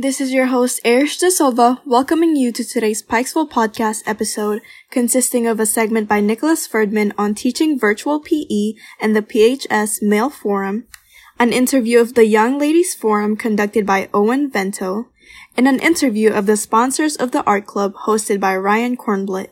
[0.00, 5.48] This is your host, Airish De Silva, welcoming you to today's Pikesville podcast episode, consisting
[5.48, 10.86] of a segment by Nicholas Ferdman on teaching virtual PE and the PHS Male Forum,
[11.40, 15.08] an interview of the Young Ladies Forum conducted by Owen Vento,
[15.56, 19.48] and an interview of the sponsors of the art club hosted by Ryan Kornblit.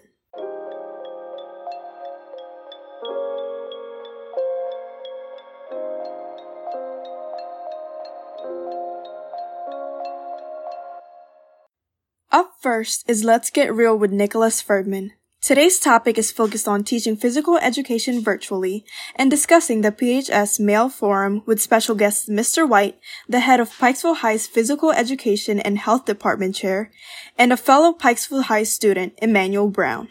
[12.77, 15.13] First is Let's Get Real with Nicholas Ferdman.
[15.41, 21.43] Today's topic is focused on teaching physical education virtually and discussing the PHS Male Forum
[21.47, 22.69] with special guests Mr.
[22.69, 26.91] White, the head of Pikesville High's Physical Education and Health Department Chair,
[27.39, 30.11] and a fellow Pikesville High student, Emmanuel Brown.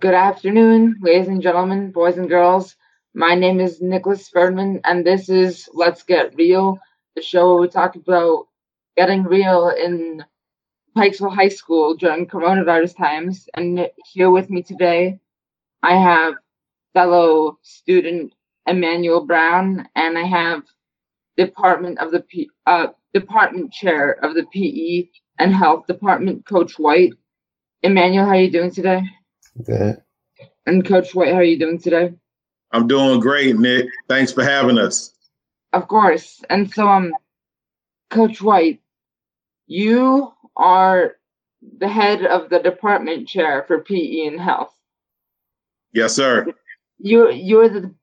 [0.00, 2.74] Good afternoon, ladies and gentlemen, boys and girls.
[3.14, 6.80] My name is Nicholas Ferdman, and this is Let's Get Real,
[7.14, 8.48] the show where we talk about
[8.96, 10.24] getting real in
[11.00, 13.48] Pikesville High School during coronavirus times.
[13.54, 15.18] And here with me today,
[15.82, 16.34] I have
[16.92, 18.34] fellow student
[18.66, 20.62] Emmanuel Brown, and I have
[21.38, 27.14] department of the P, uh, department chair of the PE and health department, Coach White.
[27.82, 29.00] Emmanuel, how are you doing today?
[29.64, 30.02] Good.
[30.66, 32.12] And Coach White, how are you doing today?
[32.72, 33.86] I'm doing great, Nick.
[34.06, 35.14] Thanks for having us.
[35.72, 36.42] Of course.
[36.50, 37.14] And so, um,
[38.10, 38.82] Coach White,
[39.66, 41.16] you are
[41.78, 44.74] the head of the department chair for PE and health.
[45.92, 46.46] Yes, sir.
[46.98, 47.94] You you're the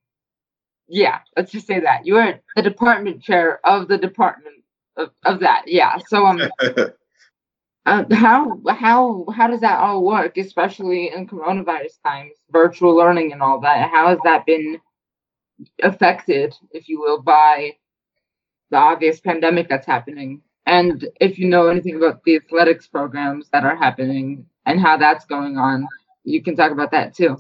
[0.90, 2.06] yeah, let's just say that.
[2.06, 4.64] You're the department chair of the department
[4.96, 5.64] of, of that.
[5.68, 5.98] Yeah.
[6.08, 6.42] So um
[7.86, 13.42] uh, how how how does that all work, especially in coronavirus times, virtual learning and
[13.42, 13.90] all that?
[13.90, 14.80] How has that been
[15.82, 17.74] affected, if you will, by
[18.70, 20.42] the obvious pandemic that's happening?
[20.68, 25.26] And if you know anything about the athletics programs that are happening and how that's
[25.26, 25.88] going on,
[26.26, 27.38] you can talk about that too.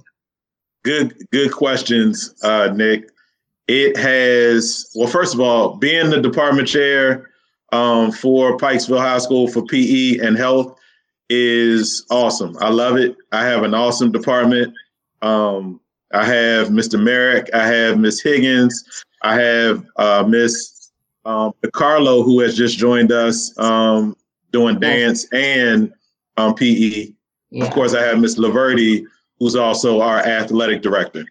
[0.83, 3.09] Good, good questions, uh, Nick.
[3.67, 7.29] It has well, first of all, being the department chair
[7.73, 10.79] um, for Pikesville High School for PE and health
[11.29, 12.55] is awesome.
[12.61, 13.17] I love it.
[13.33, 14.73] I have an awesome department.
[15.21, 15.81] Um,
[16.13, 16.97] I have Mr.
[16.97, 17.49] Merrick.
[17.53, 19.03] I have Miss Higgins.
[19.21, 20.76] I have uh, Miss
[21.27, 24.15] um, Carlo, who has just joined us um,
[24.51, 25.93] doing dance and
[26.37, 27.11] um, PE.
[27.49, 27.65] Yeah.
[27.65, 29.05] Of course, I have Miss Laverty,
[29.37, 31.25] who's also our athletic director.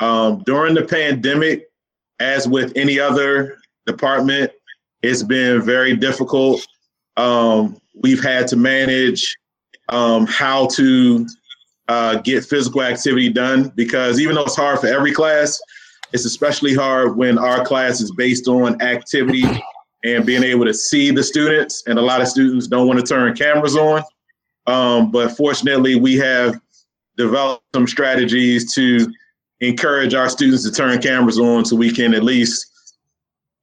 [0.00, 1.70] Um, during the pandemic,
[2.18, 4.50] as with any other department,
[5.02, 6.66] it's been very difficult.
[7.16, 9.36] Um, we've had to manage
[9.90, 11.24] um, how to
[11.86, 15.60] uh, get physical activity done because even though it's hard for every class,
[16.12, 19.44] it's especially hard when our class is based on activity
[20.04, 21.82] and being able to see the students.
[21.86, 24.02] And a lot of students don't want to turn cameras on.
[24.66, 26.60] Um, but fortunately, we have
[27.16, 29.12] developed some strategies to
[29.60, 32.66] encourage our students to turn cameras on so we can at least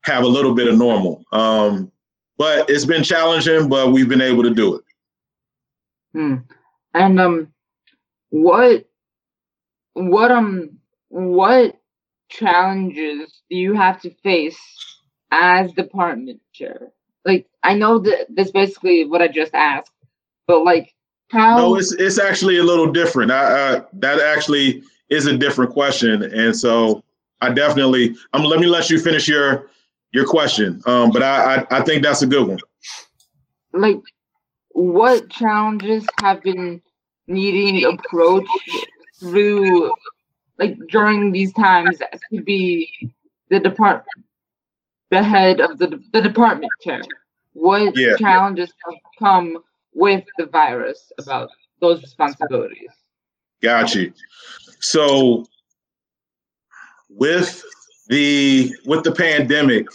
[0.03, 1.23] have a little bit of normal.
[1.31, 1.91] Um,
[2.37, 4.83] but it's been challenging, but we've been able to do it.
[6.13, 6.35] Hmm.
[6.93, 7.53] And um,
[8.29, 8.85] what,
[9.93, 10.77] what um,
[11.09, 11.79] what
[12.37, 14.59] challenges do you have to face
[15.31, 16.91] as department chair?
[17.25, 19.91] Like, I know that that's basically what I just asked,
[20.47, 20.93] but like,
[21.29, 21.57] how?
[21.57, 23.31] No, it's it's actually a little different.
[23.31, 27.03] I, I that actually is a different question, and so
[27.41, 28.15] I definitely.
[28.33, 29.69] Um, let me let you finish your
[30.11, 30.81] your question.
[30.85, 32.59] Um, but I, I I think that's a good one.
[33.71, 34.01] Like,
[34.69, 36.81] what challenges have been
[37.27, 38.45] needing approach
[39.19, 39.93] through
[40.59, 41.99] like during these times
[42.31, 43.13] to be
[43.49, 44.25] the department,
[45.11, 47.01] the head of the the department chair.
[47.53, 48.17] What yeah.
[48.17, 49.59] challenges have come
[49.93, 52.89] with the virus about those responsibilities?
[53.61, 54.11] Got you.
[54.79, 55.45] So
[57.09, 57.63] with
[58.07, 59.87] the with the pandemic,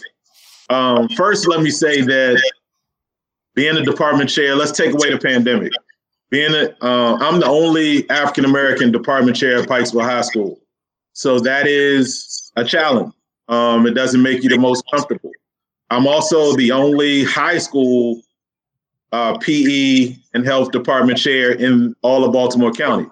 [0.69, 2.41] um, first let me say that
[3.55, 5.73] being a department chair, let's take away the pandemic
[6.29, 10.59] being a, uh, I'm the only African American department chair at Pikesville High School,
[11.13, 13.13] so that is a challenge.
[13.47, 15.31] Um, it doesn't make you the most comfortable.
[15.89, 18.21] I'm also the only high school
[19.11, 23.07] uh, PE and health department chair in all of Baltimore County.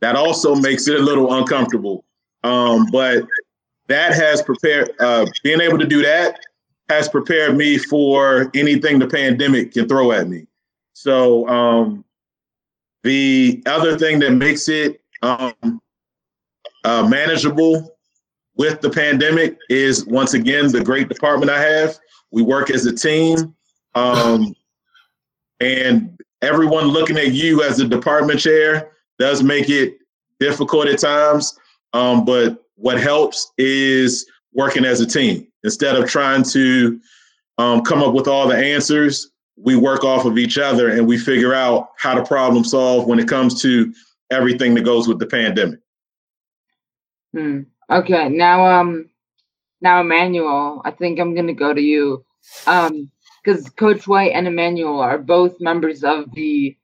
[0.00, 2.04] That also makes it a little uncomfortable.
[2.44, 3.24] Um, but
[3.88, 6.38] that has prepared, uh, being able to do that
[6.88, 10.46] has prepared me for anything the pandemic can throw at me.
[10.92, 12.04] So um,
[13.02, 15.80] the other thing that makes it um,
[16.84, 17.96] uh, manageable
[18.56, 21.98] with the pandemic is once again the great department I have.
[22.30, 23.54] We work as a team.
[23.94, 24.54] Um,
[25.60, 29.98] And everyone looking at you as the department chair does make it
[30.40, 31.56] difficult at times.
[31.92, 37.00] Um, but what helps is working as a team instead of trying to
[37.58, 39.30] um, come up with all the answers.
[39.56, 43.18] We work off of each other and we figure out how to problem solve when
[43.18, 43.92] it comes to
[44.30, 45.78] everything that goes with the pandemic.
[47.32, 47.60] Hmm.
[47.90, 49.10] Okay, now um,
[49.80, 52.24] now Emmanuel, I think I'm gonna go to you,
[52.66, 53.10] um,
[53.42, 56.76] because Coach White and Emmanuel are both members of the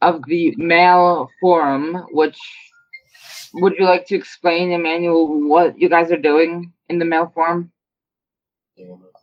[0.00, 2.06] of the male forum.
[2.12, 2.38] Which
[3.54, 7.70] would you like to explain, Emmanuel, what you guys are doing in the male forum?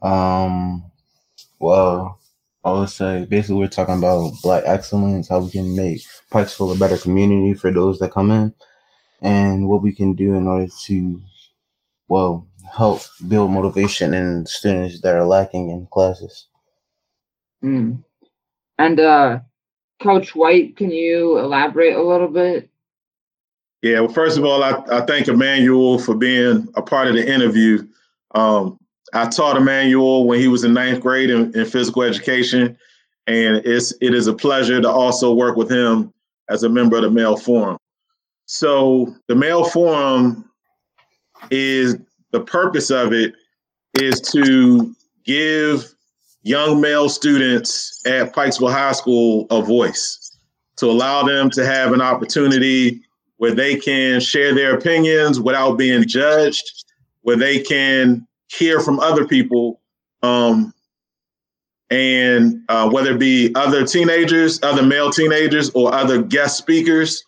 [0.02, 0.84] Um,
[1.60, 2.20] well,
[2.64, 6.80] I would say basically we're talking about black excellence, how we can make Pikesville a
[6.80, 8.54] better community for those that come in,
[9.22, 11.22] and what we can do in order to,
[12.08, 16.48] well, help build motivation in students that are lacking in classes.
[17.64, 18.04] Mm.
[18.78, 19.40] And uh,
[20.02, 22.70] Coach White, can you elaborate a little bit?
[23.82, 27.28] Yeah, well, first of all, I, I thank Emmanuel for being a part of the
[27.28, 27.88] interview.
[28.36, 28.80] Um,
[29.14, 32.78] I taught Emmanuel when he was in ninth grade in, in, physical education,
[33.28, 36.14] and it's it is a pleasure to also work with him
[36.50, 37.78] as a member of the Male Forum.
[38.46, 40.50] So the Male Forum
[41.50, 41.98] is
[42.32, 43.34] the purpose of it
[44.00, 45.94] is to give
[46.44, 50.38] young male students at Pikesville High School a voice,
[50.78, 53.02] to allow them to have an opportunity
[53.38, 56.86] where they can share their opinions without being judged,
[57.22, 59.80] where they can hear from other people,
[60.24, 60.74] um,
[61.90, 67.24] and uh, whether it be other teenagers, other male teenagers, or other guest speakers.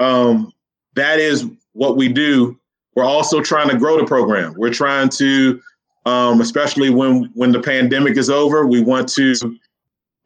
[0.00, 0.52] Um,
[0.94, 2.58] that is what we do.
[2.94, 4.54] We're also trying to grow the program.
[4.56, 5.60] We're trying to,
[6.04, 9.34] um, especially when when the pandemic is over, we want to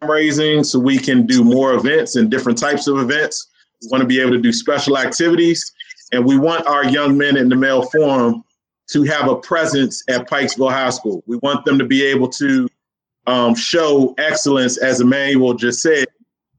[0.03, 3.49] raising so we can do more events and different types of events.
[3.83, 5.73] We want to be able to do special activities,
[6.13, 8.43] and we want our young men in the male forum
[8.89, 11.23] to have a presence at Pikesville High School.
[11.27, 12.69] We want them to be able to
[13.27, 16.07] um, show excellence, as Emmanuel just said,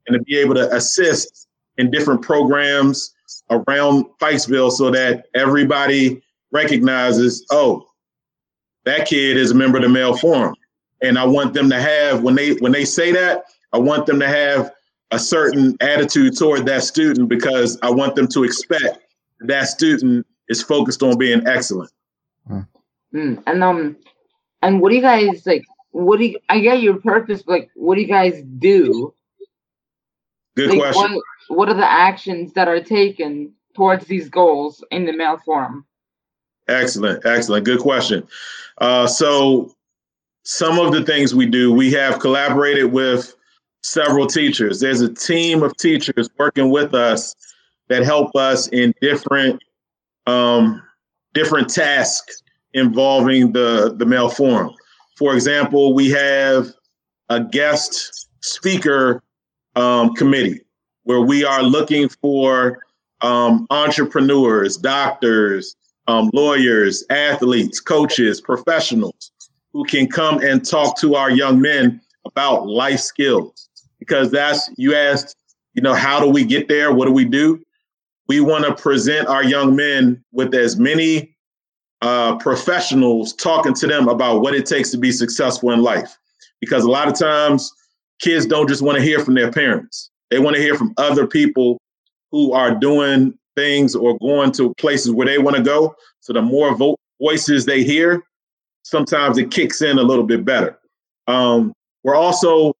[0.06, 1.48] and to be able to assist
[1.78, 3.14] in different programs
[3.50, 6.22] around Pikesville so that everybody
[6.52, 7.86] recognizes, oh,
[8.84, 10.54] that kid is a member of the male forum.
[11.02, 14.18] And I want them to have when they when they say that, I want them
[14.20, 14.72] to have
[15.10, 18.98] a certain attitude toward that student because I want them to expect
[19.40, 21.90] that student is focused on being excellent.
[23.14, 23.96] Mm, and um,
[24.62, 25.64] and what do you guys like?
[25.90, 26.38] What do you?
[26.48, 29.14] I get your purpose, but like, what do you guys do?
[30.56, 31.14] Good like, question.
[31.48, 35.86] What, what are the actions that are taken towards these goals in the male forum?
[36.68, 37.64] Excellent, excellent.
[37.64, 38.26] Good question.
[38.78, 39.74] Uh, so,
[40.42, 43.34] some of the things we do, we have collaborated with
[43.82, 44.80] several teachers.
[44.80, 47.34] There's a team of teachers working with us
[47.88, 49.62] that help us in different
[50.26, 50.82] um,
[51.38, 52.42] different tasks
[52.74, 54.74] involving the, the male forum.
[55.16, 56.66] For example, we have
[57.28, 59.22] a guest speaker
[59.76, 60.60] um, committee
[61.04, 62.78] where we are looking for
[63.20, 65.76] um, entrepreneurs, doctors,
[66.08, 69.30] um, lawyers, athletes, coaches, professionals
[69.72, 73.68] who can come and talk to our young men about life skills.
[74.00, 75.36] Because that's, you asked,
[75.74, 76.92] you know, how do we get there?
[76.92, 77.62] What do we do?
[78.28, 81.34] We want to present our young men with as many
[82.02, 86.16] uh, professionals talking to them about what it takes to be successful in life.
[86.60, 87.72] Because a lot of times,
[88.20, 91.26] kids don't just want to hear from their parents, they want to hear from other
[91.26, 91.80] people
[92.30, 95.94] who are doing things or going to places where they want to go.
[96.20, 98.22] So the more vo- voices they hear,
[98.82, 100.78] sometimes it kicks in a little bit better.
[101.26, 101.72] Um,
[102.04, 102.74] we're also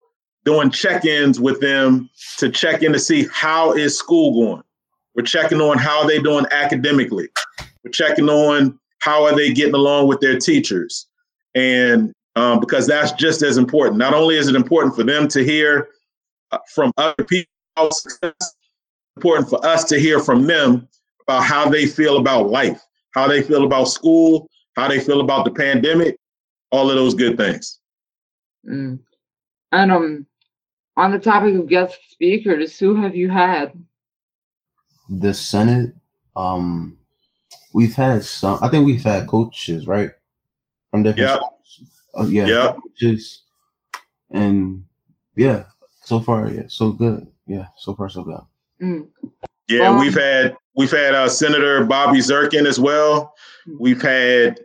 [0.44, 4.62] doing check-ins with them to check in to see how is school going.
[5.18, 7.28] We're checking on how they're doing academically.
[7.82, 11.08] We're checking on how are they getting along with their teachers?
[11.56, 13.96] And um, because that's just as important.
[13.96, 15.88] Not only is it important for them to hear
[16.52, 18.54] uh, from other people, it's
[19.16, 20.86] important for us to hear from them
[21.26, 25.44] about how they feel about life, how they feel about school, how they feel about
[25.44, 26.16] the pandemic,
[26.70, 27.80] all of those good things.
[28.64, 29.00] Mm.
[29.72, 30.26] And um,
[30.96, 33.72] on the topic of guest speakers, who have you had?
[35.08, 35.94] The Senate,
[36.36, 36.98] um,
[37.72, 38.58] we've had some.
[38.62, 40.10] I think we've had coaches, right,
[40.90, 41.28] from different.
[41.30, 41.38] Yeah.
[42.14, 42.46] Oh, yeah.
[42.46, 42.72] Yeah.
[42.72, 43.42] Coaches,
[44.30, 44.84] and
[45.36, 45.64] yeah,
[46.04, 47.26] so far, yeah, so good.
[47.46, 48.40] Yeah, so far so good.
[48.82, 49.08] Mm.
[49.68, 53.34] Yeah, um, we've had we've had uh, Senator Bobby Zirkin as well.
[53.66, 53.76] Mm.
[53.78, 54.60] We've had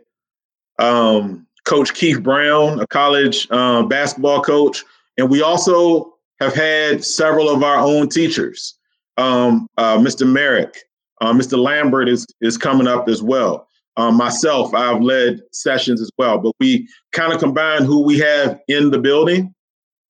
[0.78, 4.84] um, Coach Keith Brown, a college uh, basketball coach,
[5.16, 8.74] and we also have had several of our own teachers.
[9.16, 10.26] Um, uh, Mr.
[10.26, 10.84] Merrick,
[11.20, 11.58] uh, Mr.
[11.58, 13.68] Lambert is is coming up as well.
[13.96, 18.58] Um, myself, I've led sessions as well, but we kind of combine who we have
[18.66, 19.54] in the building,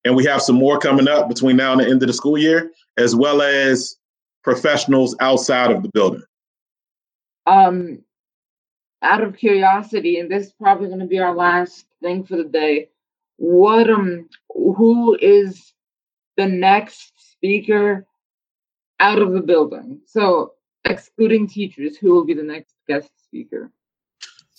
[0.05, 2.39] and we have some more coming up between now and the end of the school
[2.39, 3.97] year, as well as
[4.43, 6.23] professionals outside of the building.
[7.47, 8.03] Um,
[9.03, 12.45] out of curiosity, and this is probably going to be our last thing for the
[12.45, 12.89] day.
[13.37, 15.75] What um, who is
[16.39, 18.07] the next speaker
[19.01, 20.01] out of the building?
[20.07, 20.53] So
[20.85, 23.71] excluding teachers, who will be the next guest speaker?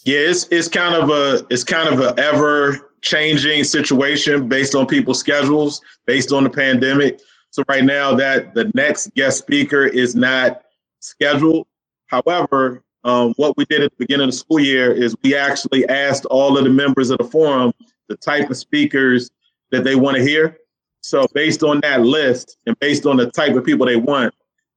[0.06, 4.86] Yeah, it's it's kind of a it's kind of a ever changing situation based on
[4.86, 7.20] people's schedules, based on the pandemic.
[7.50, 10.62] So right now that the next guest speaker is not
[11.00, 11.68] scheduled.
[12.08, 15.88] However, um, what we did at the beginning of the school year is we actually
[15.88, 17.72] asked all of the members of the forum
[18.10, 19.32] the type of speakers
[19.72, 20.58] that they want to hear.
[21.06, 24.34] So based on that list and based on the type of people they want,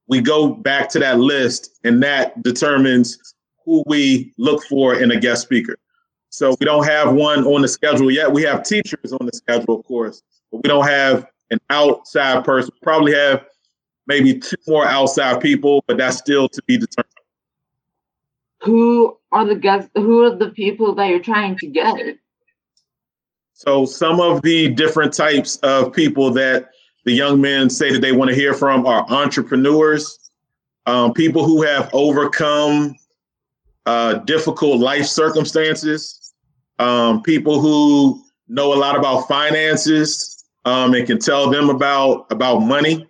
[0.07, 3.17] we go back to that list and that determines
[3.65, 5.75] who we look for in a guest speaker.
[6.29, 8.31] So we don't have one on the schedule yet.
[8.31, 10.21] We have teachers on the schedule, of course,
[10.51, 12.69] but we don't have an outside person.
[12.75, 13.45] We probably have
[14.05, 17.09] maybe two more outside people, but that's still to be determined.
[18.61, 19.89] Who are the guests?
[19.95, 22.19] Who are the people that you're trying to get?
[23.59, 26.69] So some of the different types of people that
[27.03, 30.31] the young men say that they want to hear from are entrepreneurs,
[30.85, 32.95] um, people who have overcome
[33.85, 36.33] uh, difficult life circumstances,
[36.79, 42.59] um, people who know a lot about finances um, and can tell them about about
[42.59, 43.09] money.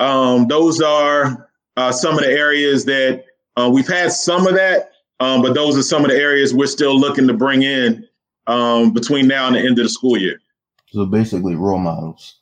[0.00, 4.90] Um, those are uh, some of the areas that uh, we've had some of that,
[5.20, 8.07] um, but those are some of the areas we're still looking to bring in
[8.48, 10.40] um, between now and the end of the school year.
[10.88, 12.36] So basically, role models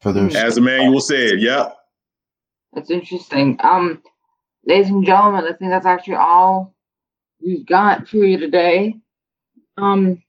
[0.00, 0.28] for their.
[0.36, 1.70] As Emmanuel said, Yeah,
[2.72, 3.58] That's interesting.
[3.60, 4.02] Um,
[4.64, 6.74] ladies and gentlemen, I think that's actually all
[7.44, 8.94] we've got for you today.
[9.78, 10.22] Um,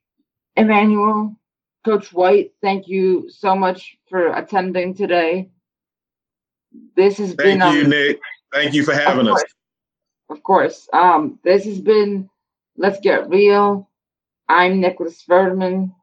[0.55, 1.35] Emmanuel,
[1.85, 5.49] Coach White, thank you so much for attending today.
[6.95, 8.19] This has Thank been you, um, Nick.
[8.53, 9.41] Thank you for having of us.
[9.41, 9.53] course,
[10.29, 10.89] of course.
[10.93, 12.29] Um, this has been
[12.77, 13.89] Let's Get Real.
[14.49, 15.93] I'm Nicholas Ferdman.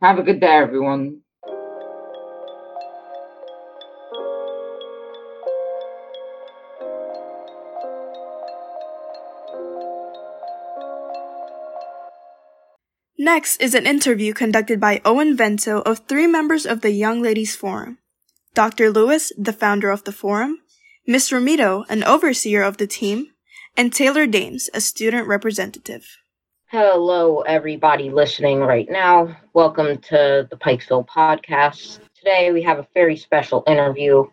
[0.00, 1.22] Have a good day, everyone.
[13.18, 17.56] Next is an interview conducted by Owen Vento of three members of the Young Ladies
[17.56, 17.98] Forum.
[18.54, 18.90] Dr.
[18.90, 20.58] Lewis, the founder of the forum,
[21.06, 21.30] Ms.
[21.30, 23.28] Romito, an overseer of the team,
[23.76, 26.21] and Taylor Dames, a student representative.
[26.72, 29.36] Hello, everybody listening right now.
[29.52, 32.00] Welcome to the Pikesville podcast.
[32.14, 34.24] Today, we have a very special interview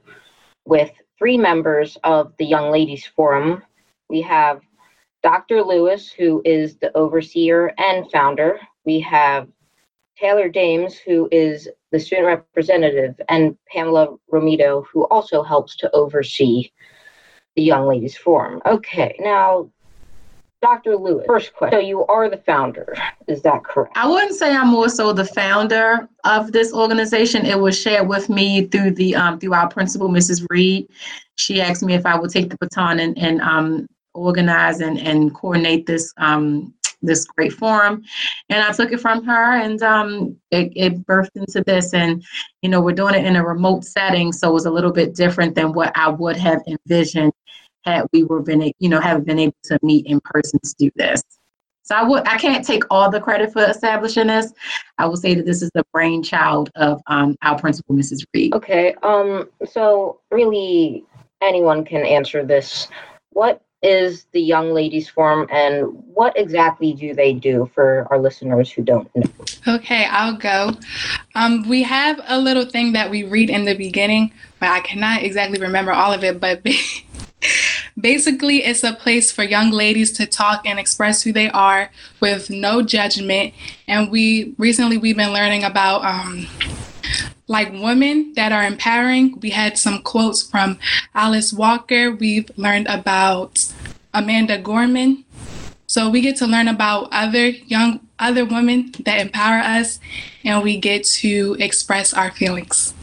[0.64, 3.62] with three members of the Young Ladies Forum.
[4.10, 4.62] We have
[5.22, 5.62] Dr.
[5.64, 8.58] Lewis, who is the overseer and founder.
[8.86, 9.50] We have
[10.18, 16.72] Taylor Dames, who is the student representative, and Pamela Romito, who also helps to oversee
[17.58, 18.62] the Young Ladies Forum.
[18.66, 19.70] Okay, now,
[20.62, 20.98] Dr.
[20.98, 21.80] Lewis, first question.
[21.80, 22.96] So you are the founder,
[23.28, 23.96] is that correct?
[23.96, 27.46] I wouldn't say I'm more so the founder of this organization.
[27.46, 30.46] It was shared with me through the um, through our principal, Mrs.
[30.50, 30.88] Reed.
[31.36, 35.34] She asked me if I would take the baton and, and um, organize and, and
[35.34, 38.04] coordinate this um, this great forum.
[38.50, 41.94] And I took it from her and um, it, it birthed into this.
[41.94, 42.24] And,
[42.62, 44.32] you know, we're doing it in a remote setting.
[44.32, 47.34] So it was a little bit different than what I would have envisioned
[47.90, 50.92] had we were been, you know, have been able to meet in person to do
[50.96, 51.22] this.
[51.84, 54.54] So I would I can't take all the credit for establishing this.
[55.00, 58.24] I will say that this is the brainchild of um, our principal, Mrs.
[58.34, 58.54] Reed.
[58.54, 61.04] Okay, um, so really
[61.42, 62.88] anyone can answer this.
[63.32, 68.72] What is the Young Ladies Forum and what exactly do they do for our listeners
[68.72, 69.24] who don't know?
[69.68, 70.78] Okay, I'll go.
[71.34, 75.24] Um, we have a little thing that we read in the beginning, but I cannot
[75.24, 76.40] exactly remember all of it.
[76.40, 76.62] But
[78.00, 82.50] basically, it's a place for young ladies to talk and express who they are with
[82.50, 83.54] no judgment.
[83.88, 86.48] And we recently we've been learning about um,
[87.48, 89.40] like women that are empowering.
[89.42, 90.80] We had some quotes from
[91.14, 92.12] Alice Walker.
[92.12, 93.74] We've learned about
[94.14, 95.26] Amanda Gorman.
[95.88, 100.00] So we get to learn about other young other women that empower us
[100.44, 102.94] and we get to express our feelings.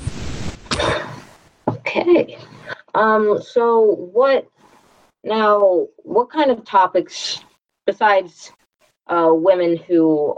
[1.69, 2.39] Okay.
[2.95, 4.49] Um, so what
[5.27, 7.45] now what kind of topics
[7.85, 8.53] besides
[9.09, 10.37] uh, women who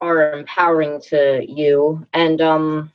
[0.00, 2.92] are empowering to you and um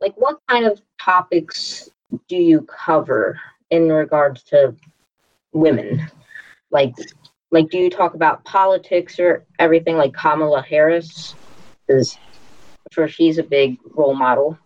[0.00, 1.88] like what kind of topics
[2.28, 4.74] do you cover in regards to
[5.52, 6.10] women?
[6.70, 6.94] Like,
[7.50, 11.34] like do you talk about politics or everything like Kamala Harris?
[11.88, 12.16] Is
[12.92, 14.58] for she's a big role model.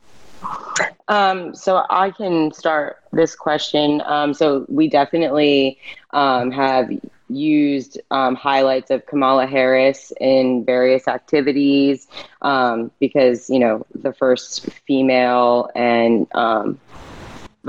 [1.08, 4.02] Um, so I can start this question.
[4.04, 5.78] Um, so we definitely
[6.10, 6.90] um, have
[7.30, 12.08] used um, highlights of Kamala Harris in various activities
[12.42, 16.78] um, because you know the first female and um,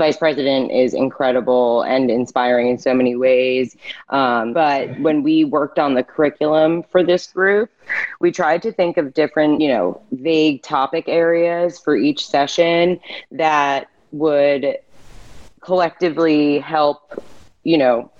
[0.00, 3.76] vice president is incredible and inspiring in so many ways.
[4.08, 7.70] Um, but when we worked on the curriculum for this group,
[8.18, 12.98] we tried to think of different, you know, vague topic areas for each session
[13.30, 14.78] that would
[15.60, 17.22] collectively help,
[17.62, 18.10] you know,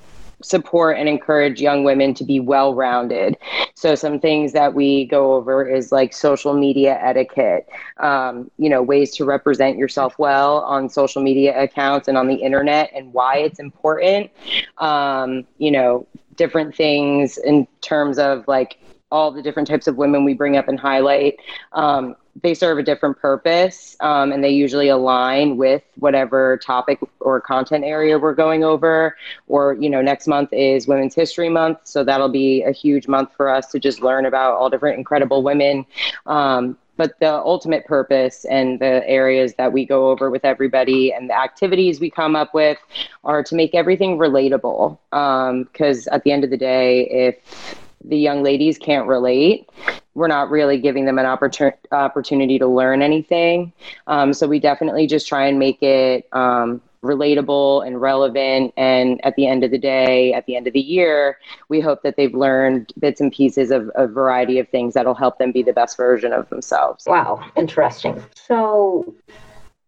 [0.43, 3.37] support and encourage young women to be well rounded.
[3.75, 7.69] So, some things that we go over is like social media etiquette,
[7.99, 12.35] um, you know, ways to represent yourself well on social media accounts and on the
[12.35, 14.31] internet and why it's important.
[14.79, 16.07] Um, you know,
[16.37, 18.79] different things in terms of like
[19.11, 21.37] all the different types of women we bring up and highlight.
[21.73, 27.41] Um, they serve a different purpose um, and they usually align with whatever topic or
[27.41, 29.17] content area we're going over.
[29.49, 33.31] Or you know next month is women's history month so that'll be a huge month
[33.37, 35.87] for us to just learn about all different incredible women.
[36.27, 41.31] Um, but the ultimate purpose and the areas that we go over with everybody and
[41.31, 42.77] the activities we come up with
[43.25, 44.99] are to make everything relatable.
[45.11, 49.69] Because um, at the end of the day if the young ladies can't relate,
[50.15, 53.73] we're not really giving them an opportun- opportunity to learn anything.
[54.07, 58.73] Um, so we definitely just try and make it um, relatable and relevant.
[58.77, 62.03] And at the end of the day, at the end of the year, we hope
[62.03, 65.63] that they've learned bits and pieces of a variety of things that'll help them be
[65.63, 67.05] the best version of themselves.
[67.07, 68.23] Wow, interesting.
[68.35, 69.15] So,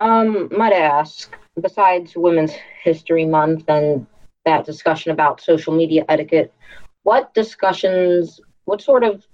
[0.00, 4.06] um, might I ask, besides Women's History Month and
[4.44, 6.52] that discussion about social media etiquette,
[7.02, 9.26] what discussions, what sort of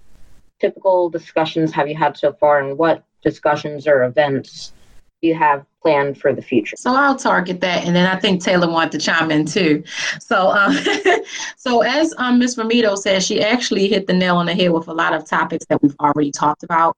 [0.61, 4.73] typical discussions have you had so far, and what discussions or events
[5.21, 6.77] do you have planned for the future?
[6.77, 9.83] So I'll target that, and then I think Taylor wanted to chime in too.
[10.21, 10.77] So, um,
[11.57, 12.57] so as um, Ms.
[12.57, 15.67] Romito said, she actually hit the nail on the head with a lot of topics
[15.67, 16.97] that we've already talked about.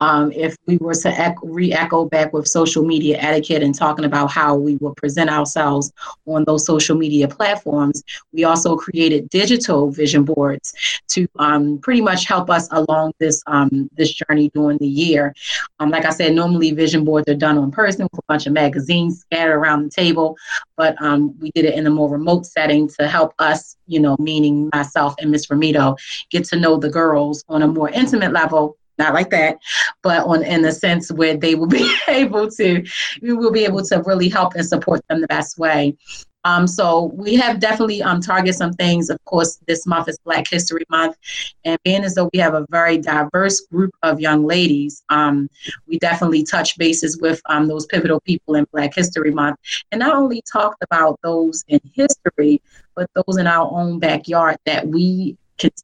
[0.00, 4.54] Um, if we were to re-echo back with social media etiquette and talking about how
[4.54, 5.92] we will present ourselves
[6.26, 10.72] on those social media platforms, we also created digital vision boards
[11.08, 15.34] to um, pretty much help us along this um, this journey during the year.
[15.78, 18.52] Um, like I said, normally vision boards are done on person with a bunch of
[18.52, 20.36] magazines scattered around the table,
[20.76, 24.16] but um, we did it in a more remote setting to help us, you know,
[24.18, 25.98] meaning myself and Miss Romito,
[26.30, 29.58] get to know the girls on a more intimate level not like that,
[30.02, 32.84] but on in the sense where they will be able to,
[33.22, 35.96] we will be able to really help and support them the best way.
[36.44, 39.10] Um, so we have definitely um, targeted some things.
[39.10, 41.16] Of course, this month is Black History Month,
[41.64, 45.50] and being as though we have a very diverse group of young ladies, um,
[45.86, 49.58] we definitely touch bases with um, those pivotal people in Black History Month,
[49.92, 52.62] and not only talked about those in history,
[52.94, 55.36] but those in our own backyard that we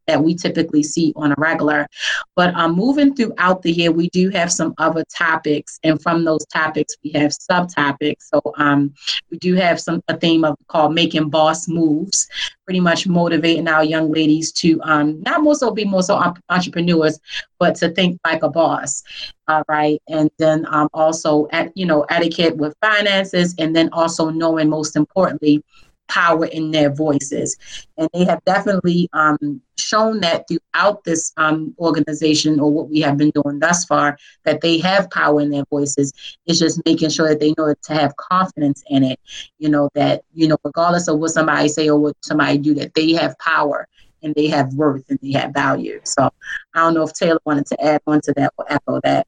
[0.06, 1.86] that we typically see on a regular.
[2.34, 6.44] But um, moving throughout the year, we do have some other topics, and from those
[6.46, 8.22] topics, we have subtopics.
[8.32, 8.94] So um,
[9.30, 12.28] we do have some a theme of called making boss moves,
[12.64, 17.18] pretty much motivating our young ladies to um, not more so be more so entrepreneurs,
[17.58, 19.02] but to think like a boss.
[19.48, 24.30] All right, and then um, also at you know etiquette with finances, and then also
[24.30, 25.62] knowing most importantly
[26.08, 27.56] power in their voices.
[27.96, 33.16] And they have definitely um, shown that throughout this um, organization or what we have
[33.16, 36.12] been doing thus far, that they have power in their voices.
[36.46, 39.20] It's just making sure that they know to have confidence in it,
[39.59, 42.94] you know, that, you know, regardless of what somebody say or what somebody do, that
[42.94, 43.88] they have power
[44.22, 46.01] and they have worth and they have value.
[46.05, 46.31] So
[46.75, 49.27] I don't know if Taylor wanted to add on to that or echo that.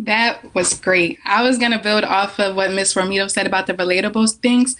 [0.00, 1.18] That was great.
[1.24, 4.74] I was going to build off of what Miss Romito said about the relatable things.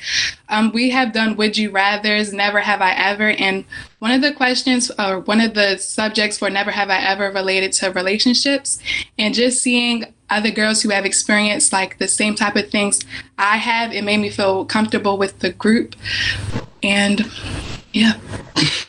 [0.48, 3.64] Um, we have done Would You Rathers, Never Have I Ever, and
[3.98, 7.72] one of the questions or one of the subjects for Never Have I Ever related
[7.74, 8.78] to relationships
[9.18, 13.00] and just seeing other girls who have experienced like the same type of things
[13.38, 15.94] I have, it made me feel comfortable with the group.
[16.82, 17.30] And
[17.92, 18.14] yeah.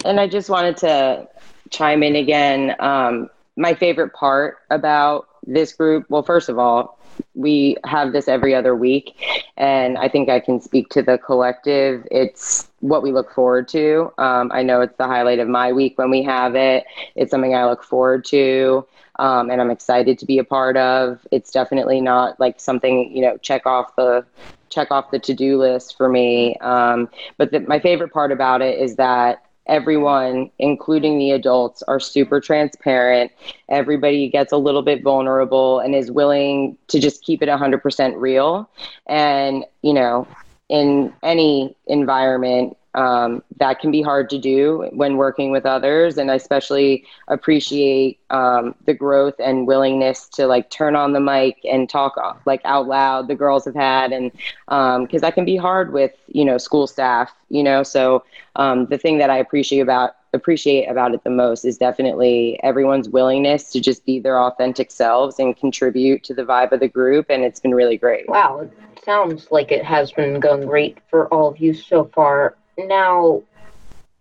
[0.06, 1.28] And I just wanted to
[1.70, 2.76] chime in again.
[2.80, 7.00] Um, my favorite part about this group, well, first of all,
[7.36, 9.16] we have this every other week,
[9.58, 12.08] and I think I can speak to the collective.
[12.10, 14.12] It's what we look forward to.
[14.18, 16.86] Um, I know it's the highlight of my week when we have it.
[17.16, 18.86] It's something I look forward to.
[19.20, 21.26] Um, and I'm excited to be a part of.
[21.32, 24.26] It's definitely not like something you know check off the
[24.70, 26.56] check off the to do list for me.
[26.58, 32.00] Um, but the, my favorite part about it is that everyone, including the adults, are
[32.00, 33.32] super transparent.
[33.70, 38.70] Everybody gets a little bit vulnerable and is willing to just keep it 100% real.
[39.08, 40.28] And, you know,
[40.70, 46.18] in any environment, um, that can be hard to do when working with others.
[46.18, 51.58] And i especially appreciate um, the growth and willingness to like turn on the mic
[51.64, 54.12] and talk like out loud the girls have had.
[54.12, 57.84] And because um, that can be hard with you know school staff you know?
[57.84, 58.24] So
[58.56, 63.08] um, the thing that i appreciate about appreciate about it the most is definitely everyone's
[63.08, 67.28] willingness to just be their authentic selves and contribute to the vibe of the group.
[67.30, 68.28] And it's been really great.
[68.28, 68.62] Wow.
[68.62, 73.42] It sounds like it has been going great for all of you so far now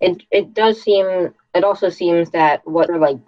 [0.01, 3.19] it it does seem it also seems that what are like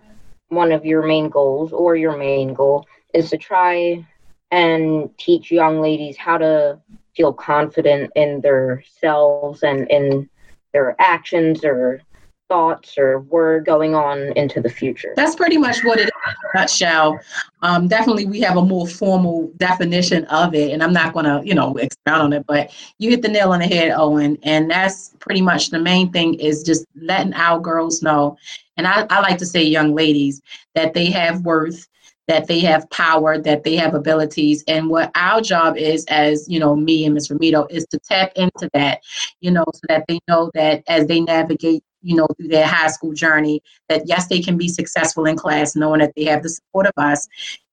[0.49, 4.05] one of your main goals or your main goal is to try
[4.51, 6.79] and teach young ladies how to
[7.17, 10.29] feel confident in themselves and in
[10.73, 12.01] their actions or
[12.49, 15.13] thoughts or word going on into the future.
[15.17, 17.19] That's pretty much what it is nutshell.
[17.63, 21.43] Um, definitely, we have a more formal definition of it, and I'm not going to,
[21.45, 24.39] you know, expound on it, but you hit the nail on the head, Owen.
[24.43, 28.37] And that's pretty much the main thing is just letting our girls know,
[28.77, 30.41] and I, I like to say young ladies,
[30.75, 31.89] that they have worth
[32.27, 34.65] that they have power, that they have abilities.
[34.67, 37.29] And what our job is as, you know, me and Ms.
[37.29, 39.03] Romito is to tap into that,
[39.41, 42.89] you know, so that they know that as they navigate you know, through their high
[42.89, 46.49] school journey, that yes, they can be successful in class, knowing that they have the
[46.49, 47.27] support of us.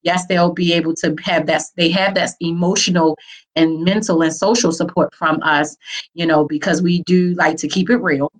[0.03, 3.17] Yes, they'll be able to have that, they have that emotional
[3.55, 5.75] and mental and social support from us,
[6.13, 8.31] you know, because we do like to keep it real.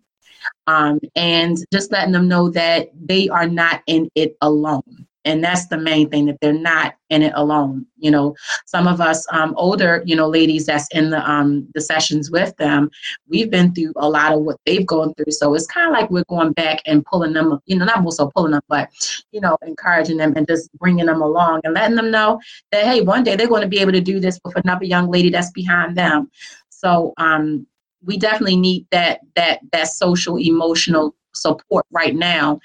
[0.66, 5.68] Um, and just letting them know that they are not in it alone and that's
[5.68, 8.36] the main thing that they're not in it alone you know?
[8.66, 12.56] Some of us um, older you know ladies that's in the um the sessions with
[12.58, 12.90] them
[13.28, 15.32] we've been through a lot of what they've gone through.
[15.32, 18.30] So it's kind of like we're going back and pulling them you know not also
[18.36, 18.90] pulling them but
[19.32, 22.40] you know encouraging them and just bringing them along and letting them know
[22.72, 25.10] that hey one day they're going to be able to do this with another young
[25.10, 26.30] lady that's behind them.
[26.70, 27.68] So um
[28.04, 32.60] we definitely need that that that social emotional support right now,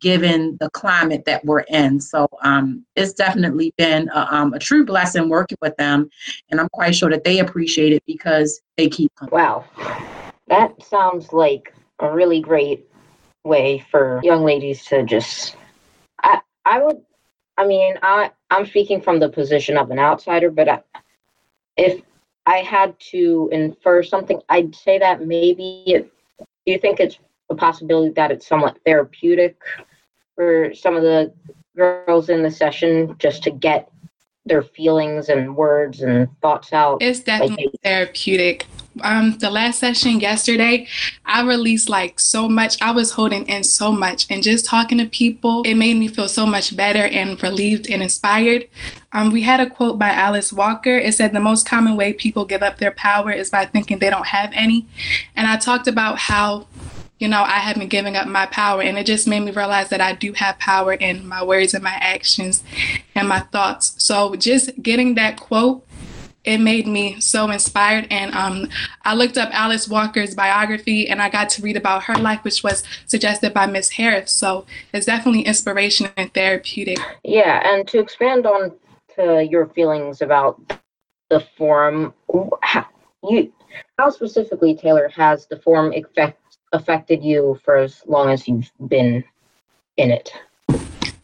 [0.00, 2.00] given the climate that we're in.
[2.00, 6.10] So um, it's definitely been a, um, a, true blessing working with them,
[6.50, 9.32] and I'm quite sure that they appreciate it because they keep coming.
[9.32, 9.64] Wow,
[10.48, 12.86] that sounds like a really great
[13.44, 15.56] way for young ladies to just.
[16.22, 17.00] I I would.
[17.58, 20.82] I mean, I I'm speaking from the position of an outsider, but I,
[21.76, 22.02] if
[22.46, 27.18] I had to infer something, I'd say that maybe it, do you think it's
[27.52, 29.56] a possibility that it's somewhat therapeutic
[30.34, 31.32] for some of the
[31.76, 33.88] girls in the session just to get
[34.44, 37.00] their feelings and words and thoughts out.
[37.00, 38.66] It's definitely like, therapeutic.
[39.02, 40.86] Um, the last session yesterday,
[41.24, 42.80] I released like so much.
[42.82, 46.28] I was holding in so much, and just talking to people, it made me feel
[46.28, 48.68] so much better and relieved and inspired.
[49.12, 50.98] Um, we had a quote by Alice Walker.
[50.98, 54.10] It said, The most common way people give up their power is by thinking they
[54.10, 54.86] don't have any.
[55.36, 56.66] And I talked about how
[57.22, 58.82] you know, I have been giving up my power.
[58.82, 61.84] And it just made me realize that I do have power in my words and
[61.84, 62.64] my actions
[63.14, 63.94] and my thoughts.
[64.02, 65.86] So just getting that quote,
[66.42, 68.08] it made me so inspired.
[68.10, 68.68] And um,
[69.04, 72.64] I looked up Alice Walker's biography and I got to read about her life, which
[72.64, 74.32] was suggested by Miss Harris.
[74.32, 76.98] So it's definitely inspiration and therapeutic.
[77.22, 77.62] Yeah.
[77.72, 78.72] And to expand on
[79.14, 80.60] to your feelings about
[81.30, 82.14] the forum,
[82.62, 82.88] how,
[83.22, 83.52] you,
[83.96, 86.41] how specifically, Taylor, has the forum affect,
[86.72, 89.24] affected you for as long as you've been
[89.96, 90.32] in it?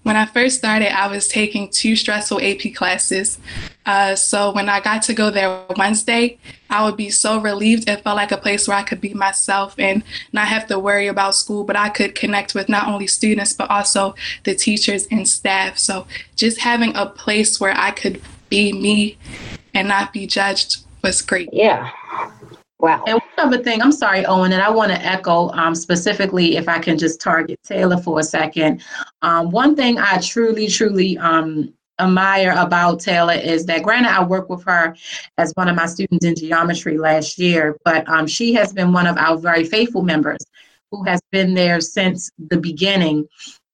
[0.09, 3.39] When I first started, I was taking two stressful AP classes.
[3.85, 6.39] Uh, so when I got to go there Wednesday,
[6.71, 7.89] I would be so relieved.
[7.89, 11.09] It felt like a place where I could be myself and not have to worry
[11.09, 15.29] about school, but I could connect with not only students, but also the teachers and
[15.29, 15.79] staff.
[15.79, 16.07] So
[16.37, 19.19] just having a place where I could be me
[19.75, 21.51] and not be judged was great.
[21.53, 21.91] Yeah.
[22.81, 23.03] Wow.
[23.09, 26.69] And one other thing, I'm sorry, Owen, and I want to echo um, specifically if
[26.69, 28.83] I can just target Taylor for a second.
[29.23, 34.49] Um, one thing I truly, truly um, admire about Taylor is that, granted, I worked
[34.49, 34.95] with her
[35.39, 39.09] as one of my students in geometry last year, but um, she has been one
[39.09, 40.39] of our very faithful members
[40.93, 43.27] who has been there since the beginning.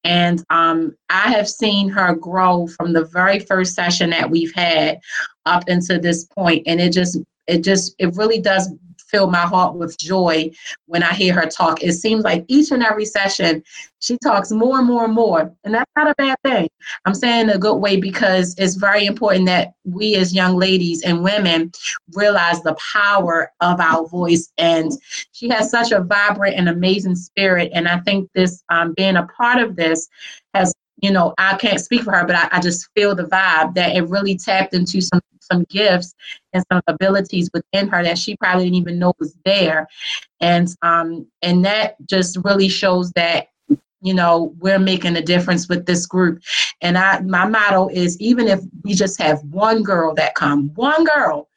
[0.04, 4.98] And um, I have seen her grow from the very first session that we've had
[5.46, 8.70] up into this point, and it just it just it really does
[9.14, 10.50] fill my heart with joy
[10.86, 11.84] when I hear her talk.
[11.84, 13.62] It seems like each and every session,
[14.00, 15.54] she talks more and more and more.
[15.62, 16.68] And that's not a bad thing.
[17.04, 21.22] I'm saying a good way because it's very important that we as young ladies and
[21.22, 21.70] women
[22.14, 24.52] realize the power of our voice.
[24.58, 24.90] And
[25.30, 27.70] she has such a vibrant and amazing spirit.
[27.72, 30.08] And I think this um, being a part of this
[30.54, 33.74] has you know, I can't speak for her, but I, I, just feel the vibe
[33.74, 36.14] that it really tapped into some some gifts
[36.54, 39.86] and some abilities within her that she probably didn't even know was there.
[40.40, 43.48] And um and that just really shows that
[44.00, 46.42] you know we're making a difference with this group
[46.82, 51.04] and i my motto is even if we just have one girl that come one
[51.04, 51.48] girl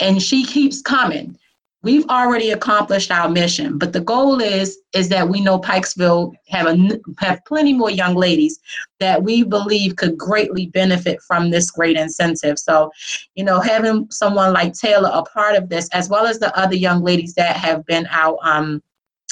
[0.00, 1.38] and she keeps coming
[1.84, 6.66] we've already accomplished our mission but the goal is is that we know pikesville have
[6.66, 8.58] a have plenty more young ladies
[8.98, 12.90] that we believe could greatly benefit from this great incentive so
[13.34, 16.74] you know having someone like taylor a part of this as well as the other
[16.74, 18.82] young ladies that have been out um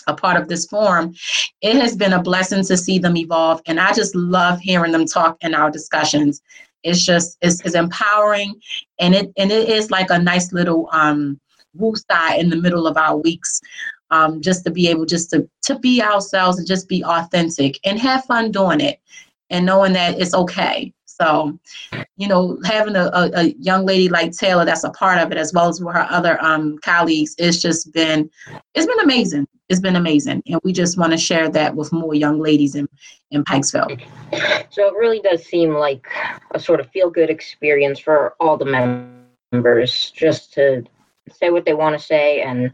[0.08, 1.14] a part of this forum,
[1.60, 3.62] it has been a blessing to see them evolve.
[3.66, 6.42] And I just love hearing them talk in our discussions.
[6.82, 8.60] It's just it's, it's empowering
[8.98, 11.40] and it and it is like a nice little um
[11.78, 13.60] woosah in the middle of our weeks.
[14.10, 17.98] Um, just to be able just to to be ourselves and just be authentic and
[17.98, 19.00] have fun doing it
[19.48, 20.92] and knowing that it's okay.
[21.22, 21.58] So,
[22.16, 25.38] you know, having a, a, a, young lady like Taylor that's a part of it,
[25.38, 28.28] as well as with her other um, colleagues, it's just been,
[28.74, 29.46] it's been amazing.
[29.68, 32.88] It's been amazing, and we just want to share that with more young ladies in
[33.30, 34.02] in Pikesville.
[34.70, 36.06] So it really does seem like
[36.50, 40.84] a sort of feel good experience for all the members, just to
[41.30, 42.72] say what they want to say and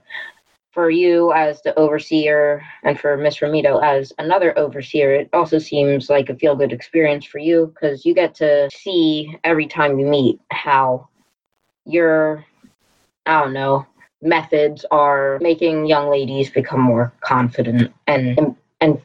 [0.70, 6.08] for you as the overseer and for Miss Romito as another overseer, it also seems
[6.08, 10.06] like a feel good experience for you because you get to see every time you
[10.06, 11.08] meet how
[11.84, 12.44] your,
[13.26, 13.86] I don't know,
[14.22, 19.00] methods are making young ladies become more confident and and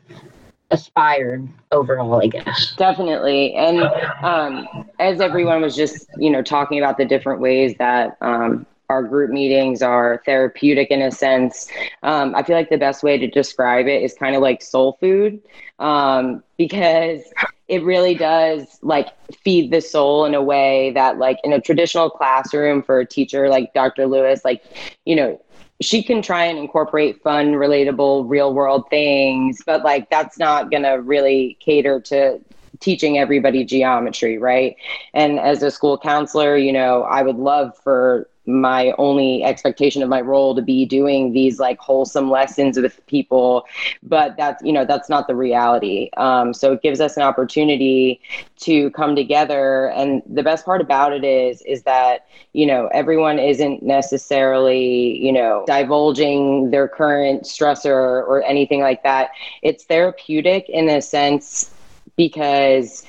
[0.72, 2.76] aspired overall, I guess.
[2.78, 3.54] Definitely.
[3.54, 3.84] And
[4.24, 4.68] um,
[5.00, 9.32] as everyone was just, you know, talking about the different ways that um, our group
[9.32, 11.68] meetings are therapeutic in a sense.
[12.04, 14.98] Um, I feel like the best way to describe it is kind of like soul
[15.00, 15.42] food
[15.80, 17.22] um, because
[17.68, 22.10] it really does like feed the soul in a way that like in a traditional
[22.10, 24.06] classroom for a teacher like Dr.
[24.06, 24.64] Lewis, like,
[25.06, 25.42] you know,
[25.82, 31.02] she can try and incorporate fun, relatable, real world things, but like that's not to
[31.04, 32.40] really cater to
[32.80, 34.76] teaching everybody geometry, right?
[35.14, 40.10] And as a school counselor, you know, I would love for my only expectation of
[40.10, 43.66] my role to be doing these like wholesome lessons with people
[44.04, 46.10] but that's you know that's not the reality.
[46.18, 48.22] Um, so it gives us an opportunity
[48.58, 53.40] to come together and the best part about it is is that you know everyone
[53.40, 57.96] isn't necessarily you know divulging their current stressor
[58.28, 59.30] or anything like that.
[59.62, 61.74] It's therapeutic in a sense
[62.16, 63.06] because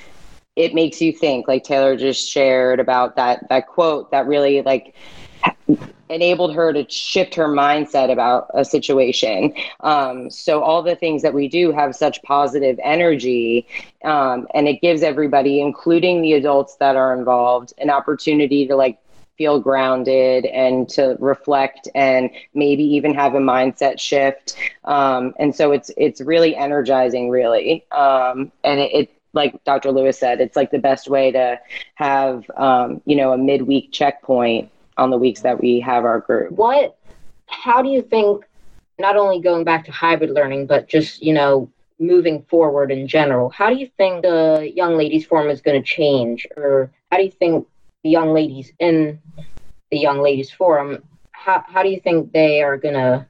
[0.57, 4.95] it makes you think like taylor just shared about that that quote that really like
[6.09, 9.55] enabled her to shift her mindset about a situation.
[9.81, 13.67] Um, so all the things that we do have such positive energy,
[14.05, 18.99] um, and it gives everybody, including the adults that are involved, an opportunity to like
[19.37, 24.57] feel grounded and to reflect and maybe even have a mindset shift.
[24.85, 29.91] Um, and so it's it's really energizing, really, um, and it, it like Dr.
[29.91, 31.59] Lewis said, it's like the best way to
[31.97, 36.53] have, um, you know, a midweek checkpoint on the weeks that we have our group.
[36.53, 36.97] What,
[37.47, 38.45] how do you think,
[38.99, 43.51] not only going back to hybrid learning, but just, you know, moving forward in general,
[43.51, 46.47] how do you think the Young Ladies Forum is going to change?
[46.57, 47.67] Or how do you think
[48.03, 49.19] the young ladies in
[49.91, 51.03] the Young Ladies Forum,
[51.33, 53.27] how, how do you think they are going to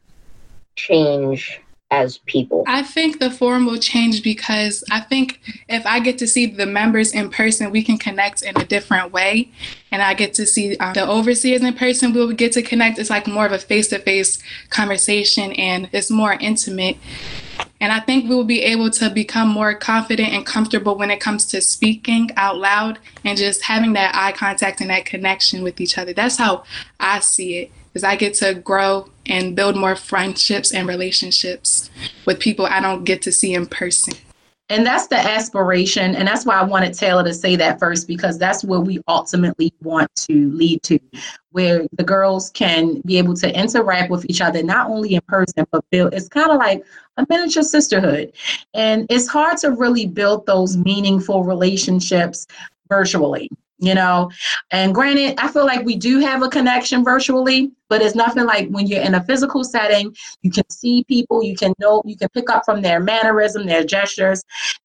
[0.77, 2.65] change as people?
[2.67, 6.67] I think the forum will change because I think if I get to see the
[6.67, 9.51] members in person, we can connect in a different way.
[9.93, 12.99] And I get to see um, the overseers in person, we'll get to connect.
[12.99, 16.97] It's like more of a face to face conversation and it's more intimate.
[17.81, 21.21] And I think we will be able to become more confident and comfortable when it
[21.21, 25.81] comes to speaking out loud and just having that eye contact and that connection with
[25.81, 26.13] each other.
[26.13, 26.65] That's how
[26.99, 31.91] I see it is I get to grow and build more friendships and relationships
[32.27, 34.15] with people I don't get to see in person.
[34.71, 38.39] and that's the aspiration and that's why i wanted taylor to say that first because
[38.39, 40.99] that's what we ultimately want to lead to
[41.51, 45.67] where the girls can be able to interact with each other not only in person
[45.71, 46.83] but build it's kind of like
[47.19, 48.33] a miniature sisterhood
[48.73, 52.47] and it's hard to really build those meaningful relationships
[52.89, 54.31] virtually you know?
[54.71, 58.69] And granted i feel like we do have a connection virtually but it's nothing like
[58.69, 62.29] when you're in a physical setting you can see people you can know you can
[62.31, 64.43] pick up from their mannerism their gestures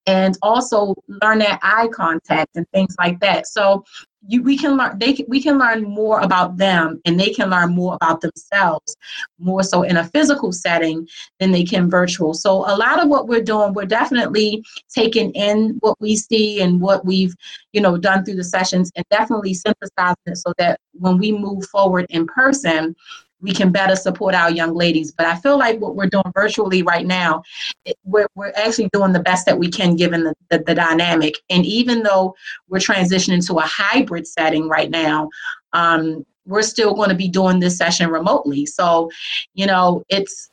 [0.10, 3.48] and also learn that eye contact and things like that.
[3.48, 3.84] So
[4.28, 7.50] you we can learn they can, we can learn more about them and they can
[7.50, 8.98] learn more about themselves
[9.40, 11.08] more so in a physical setting
[11.40, 12.34] than they can virtual.
[12.34, 16.82] So a lot of what we're doing we're definitely taking in what we see and
[16.82, 17.34] what we've
[17.72, 21.66] you know done through the sessions and definitely synthesizing it so that when we move
[21.68, 22.96] forward in person
[23.42, 25.12] we can better support our young ladies.
[25.12, 27.44] But I feel like what we're doing virtually right now,
[27.86, 31.36] it, we're, we're actually doing the best that we can given the, the, the, dynamic.
[31.50, 32.36] And even though
[32.68, 35.30] we're transitioning to a hybrid setting right now,
[35.74, 38.66] um, we're still going to be doing this session remotely.
[38.66, 39.12] So,
[39.54, 40.50] you know, it's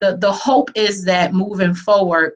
[0.00, 2.34] the, the hope is that moving forward,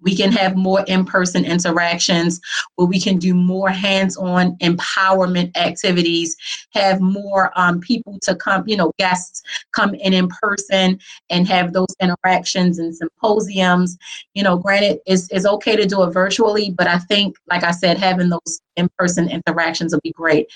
[0.00, 2.40] we can have more in-person interactions
[2.74, 6.36] where we can do more hands-on empowerment activities
[6.72, 10.98] have more um, people to come you know guests come in in person
[11.30, 13.96] and have those interactions and symposiums.
[14.34, 17.70] You know granted it's, it's okay to do it virtually but i think like i
[17.70, 20.46] said having those in-person interactions will be great.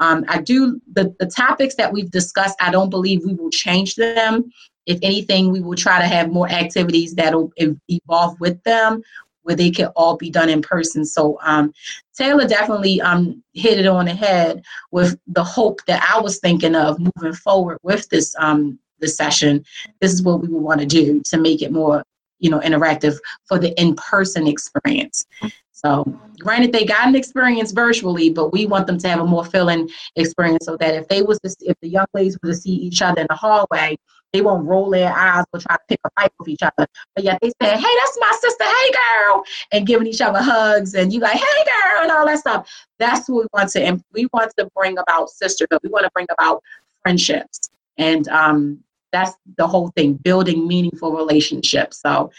[0.00, 3.94] Um, i do the, the topics that we've discussed i don't believe we will change
[3.94, 4.50] them
[4.86, 7.52] if anything, we will try to have more activities that'll
[7.88, 9.02] evolve with them
[9.42, 11.04] where they can all be done in person.
[11.04, 11.72] So um,
[12.14, 16.74] Taylor definitely um, hit it on the head with the hope that I was thinking
[16.74, 19.64] of moving forward with this um, this session.
[20.00, 22.04] This is what we would want to do to make it more,
[22.38, 25.24] you know, interactive for the in-person experience.
[25.72, 26.04] So,
[26.38, 29.88] granted, they got an experience virtually, but we want them to have a more filling
[30.16, 33.00] experience so that if they was to, if the young ladies were to see each
[33.00, 33.96] other in the hallway,
[34.32, 36.86] they won't roll their eyes or try to pick a fight with each other.
[37.14, 40.94] But yet they say, hey, that's my sister, hey girl, and giving each other hugs
[40.94, 42.70] and you like, hey girl, and all that stuff.
[42.98, 45.80] That's what we want to and we want to bring about sisterhood.
[45.82, 46.62] We want to bring about
[47.02, 47.70] friendships.
[47.98, 52.00] And um that's the whole thing, building meaningful relationships.
[52.00, 52.30] So,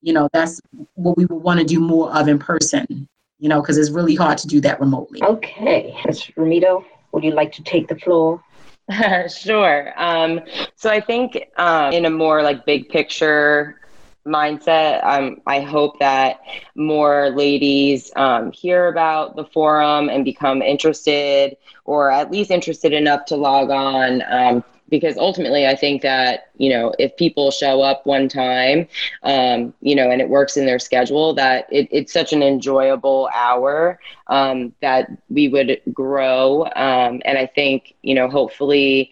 [0.00, 0.60] you know, that's
[0.94, 4.14] what we would want to do more of in person, you know, because it's really
[4.14, 5.22] hard to do that remotely.
[5.22, 5.94] Okay.
[6.06, 6.22] Ms.
[6.36, 8.42] Romito, would you like to take the floor?
[9.28, 9.92] sure.
[9.96, 10.40] Um,
[10.76, 13.80] so I think um, in a more like big picture
[14.26, 16.40] mindset, um, I hope that
[16.74, 23.24] more ladies um, hear about the forum and become interested, or at least interested enough
[23.26, 28.04] to log on um, because ultimately I think that, you know, if people show up
[28.06, 28.86] one time,
[29.22, 33.28] um, you know, and it works in their schedule, that it, it's such an enjoyable
[33.34, 36.64] hour um, that we would grow.
[36.76, 39.10] Um, and I think, you know, hopefully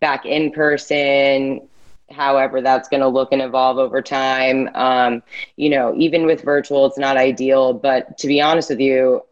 [0.00, 1.68] back in person,
[2.10, 4.68] however that's going to look and evolve over time.
[4.74, 5.22] Um,
[5.56, 7.72] you know, even with virtual, it's not ideal.
[7.72, 9.22] But to be honest with you,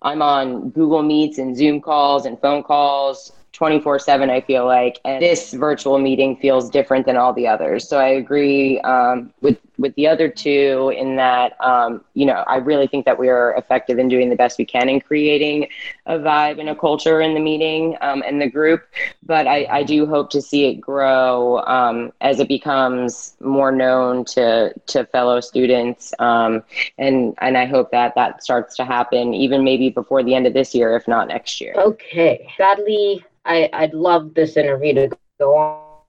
[0.00, 4.98] I'm on Google Meets and Zoom calls and phone calls 24 7 i feel like
[5.04, 7.88] and this virtual meeting feels different than all the others.
[7.88, 12.56] So i agree um, with with the other two in that um, you know i
[12.56, 15.68] really think that we are effective in doing the best we can in creating
[16.06, 18.82] a vibe and a culture in the meeting um, and the group.
[19.24, 24.24] But I, I do hope to see it grow um, as it becomes more known
[24.26, 26.62] to to fellow students um,
[26.98, 30.54] and and i hope that that starts to happen even maybe before the end of
[30.54, 31.74] this year if not next year.
[31.76, 32.48] Okay.
[32.56, 35.56] Sadly I, I'd love this interview to go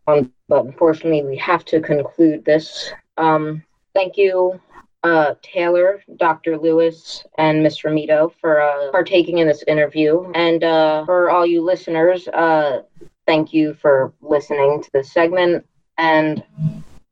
[0.07, 2.91] on, but unfortunately, we have to conclude this.
[3.17, 4.59] Um, thank you,
[5.03, 6.57] uh, Taylor, Dr.
[6.57, 7.79] Lewis, and Ms.
[7.79, 10.31] Romito for uh, partaking in this interview.
[10.33, 12.83] And uh, for all you listeners, uh,
[13.25, 15.65] thank you for listening to this segment.
[15.97, 16.43] And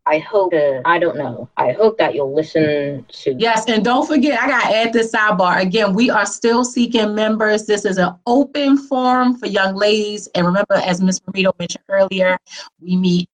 [0.06, 3.34] I hope, uh, I don't know, I hope that you'll listen to.
[3.38, 5.62] Yes, and don't forget, I got to add this sidebar.
[5.62, 7.68] Again, we are still seeking members.
[7.68, 10.28] This is an open forum for young ladies.
[10.34, 11.22] And remember, as Ms.
[11.28, 12.38] Marito mentioned earlier,
[12.80, 13.30] we meet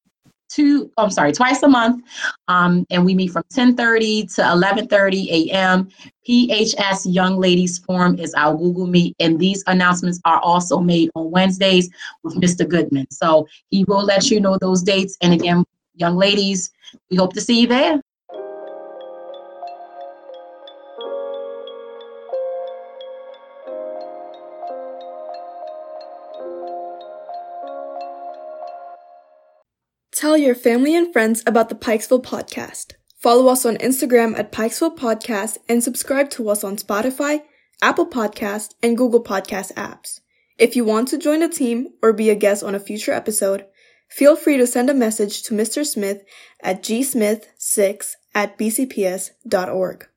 [0.49, 2.03] two i'm sorry twice a month
[2.47, 5.89] um, and we meet from 10.30 to 11.30 a.m
[6.27, 11.29] phs young ladies forum is our google meet and these announcements are also made on
[11.31, 11.89] wednesdays
[12.23, 15.65] with mr goodman so he will let you know those dates and again
[15.97, 16.71] young ladies,
[17.09, 18.01] we hope to see you there.
[30.13, 32.93] Tell your family and friends about the Pikesville Pawdcast.
[33.19, 37.41] Follow us on Instagram at Pikesville Pawdcast and subscribe to us on Spotify,
[37.83, 40.19] Apple Podcast, and Google Podcast apps.
[40.57, 43.65] If you want to join the team or be a guest on a future episode,
[44.07, 45.85] feel free to send a message to Mr.
[45.85, 46.23] Smith
[46.61, 50.07] at gsmith6 at bcps.org.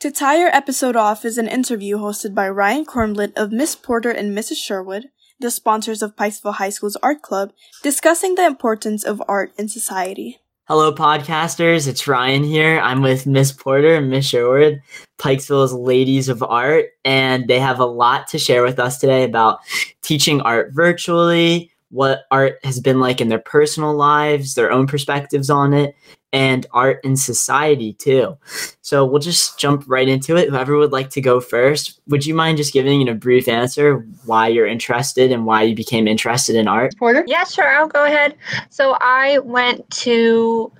[0.00, 4.10] To tie our episode off is an interview hosted by Ryan Kornblit of Miss Porter
[4.10, 4.56] and Mrs.
[4.56, 5.06] Sherwood,
[5.40, 7.52] the sponsors of Pikesville High School's art club,
[7.82, 10.38] discussing the importance of art in society.
[10.68, 11.86] Hello, podcasters.
[11.86, 12.80] It's Ryan here.
[12.80, 14.82] I'm with Miss Porter and Miss Sherwood,
[15.16, 19.60] Pikesville's Ladies of Art, and they have a lot to share with us today about
[20.02, 25.50] teaching art virtually, what art has been like in their personal lives, their own perspectives
[25.50, 25.94] on it,
[26.32, 28.36] and art in society too.
[28.82, 30.50] So we'll just jump right into it.
[30.50, 34.48] Whoever would like to go first, would you mind just giving a brief answer why
[34.48, 36.96] you're interested and why you became interested in art?
[36.98, 37.24] Porter?
[37.26, 37.68] Yeah, sure.
[37.68, 38.36] I'll go ahead.
[38.68, 40.72] So I went to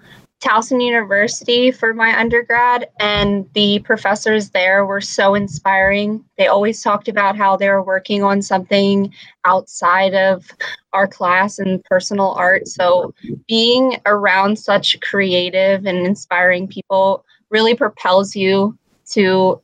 [0.47, 6.25] Towson University for my undergrad, and the professors there were so inspiring.
[6.39, 9.13] They always talked about how they were working on something
[9.45, 10.49] outside of
[10.93, 12.69] our class and personal art.
[12.69, 13.13] So,
[13.49, 18.79] being around such creative and inspiring people really propels you
[19.11, 19.61] to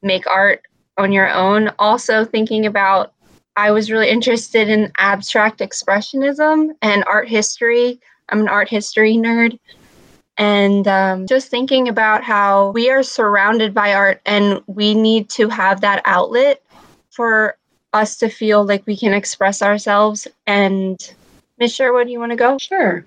[0.00, 0.62] make art
[0.96, 1.70] on your own.
[1.78, 3.12] Also, thinking about
[3.56, 8.00] I was really interested in abstract expressionism and art history.
[8.30, 9.58] I'm an art history nerd
[10.38, 15.48] and um, just thinking about how we are surrounded by art and we need to
[15.48, 16.62] have that outlet
[17.10, 17.56] for
[17.92, 20.26] us to feel like we can express ourselves.
[20.46, 20.98] And
[21.58, 22.58] miss sherwood you want to go?
[22.58, 23.04] Sure.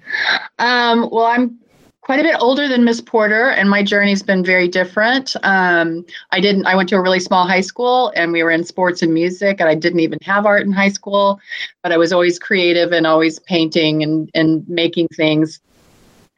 [0.60, 1.60] Um, well i'm
[2.02, 5.36] quite a bit older than miss porter and my journey's been very different.
[5.44, 8.64] Um, i didn't i went to a really small high school and we were in
[8.64, 11.40] sports and music and i didn't even have art in high school
[11.82, 15.60] but i was always creative and always painting and, and making things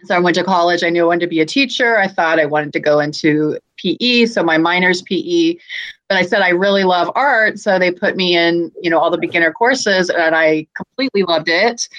[0.03, 0.83] so I went to college.
[0.83, 1.97] I knew I wanted to be a teacher.
[1.97, 5.57] I thought I wanted to go into PE, so my minor's PE.
[6.07, 9.11] But I said I really love art, so they put me in, you know, all
[9.11, 11.89] the beginner courses, and I completely loved it.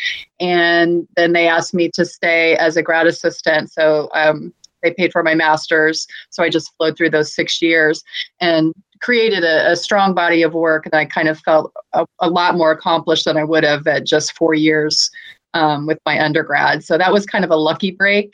[0.41, 3.71] And then they asked me to stay as a grad assistant.
[3.71, 8.03] So um, they paid for my master's, so I just flowed through those six years
[8.41, 10.87] and created a, a strong body of work.
[10.87, 14.07] And I kind of felt a, a lot more accomplished than I would have at
[14.07, 15.11] just four years
[15.55, 16.85] um, with my undergrad.
[16.85, 18.33] So that was kind of a lucky break.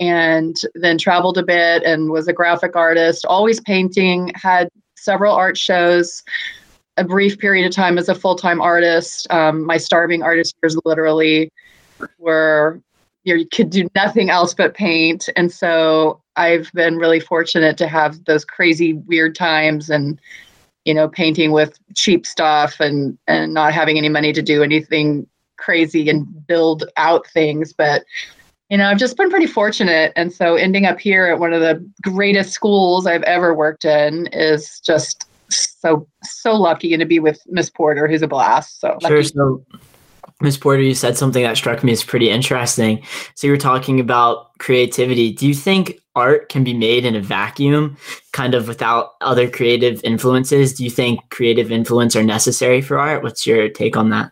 [0.00, 5.56] And then traveled a bit and was a graphic artist, always painting, had several art
[5.56, 6.22] shows,
[6.96, 9.26] a brief period of time as a full time artist.
[9.30, 11.50] Um, my starving artist years literally
[12.18, 12.80] were
[13.24, 15.28] you, could do nothing else but paint.
[15.36, 20.20] And so I've been really fortunate to have those crazy, weird times and
[20.84, 25.26] you know painting with cheap stuff and and not having any money to do anything
[25.56, 28.04] crazy and build out things, but
[28.70, 30.12] you know, I've just been pretty fortunate.
[30.16, 34.26] And so ending up here at one of the greatest schools I've ever worked in
[34.32, 38.80] is just so so lucky and to be with Miss Porter, who's a blast.
[38.80, 39.22] So sure.
[39.22, 39.64] So
[40.40, 43.02] Miss Porter, you said something that struck me as pretty interesting.
[43.36, 45.32] So you were talking about creativity.
[45.32, 47.96] Do you think art can be made in a vacuum,
[48.32, 50.74] kind of without other creative influences?
[50.74, 53.22] Do you think creative influence are necessary for art?
[53.22, 54.30] What's your take on that?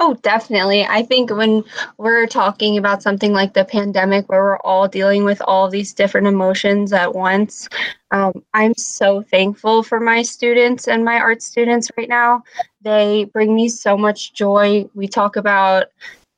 [0.00, 0.84] Oh, definitely.
[0.84, 1.64] I think when
[1.96, 6.26] we're talking about something like the pandemic, where we're all dealing with all these different
[6.26, 7.68] emotions at once,
[8.10, 12.42] um, I'm so thankful for my students and my art students right now.
[12.82, 14.88] They bring me so much joy.
[14.94, 15.86] We talk about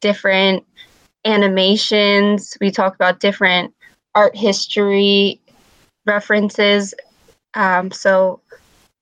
[0.00, 0.64] different
[1.24, 3.74] animations, we talk about different
[4.14, 5.40] art history
[6.06, 6.94] references.
[7.54, 8.40] Um, so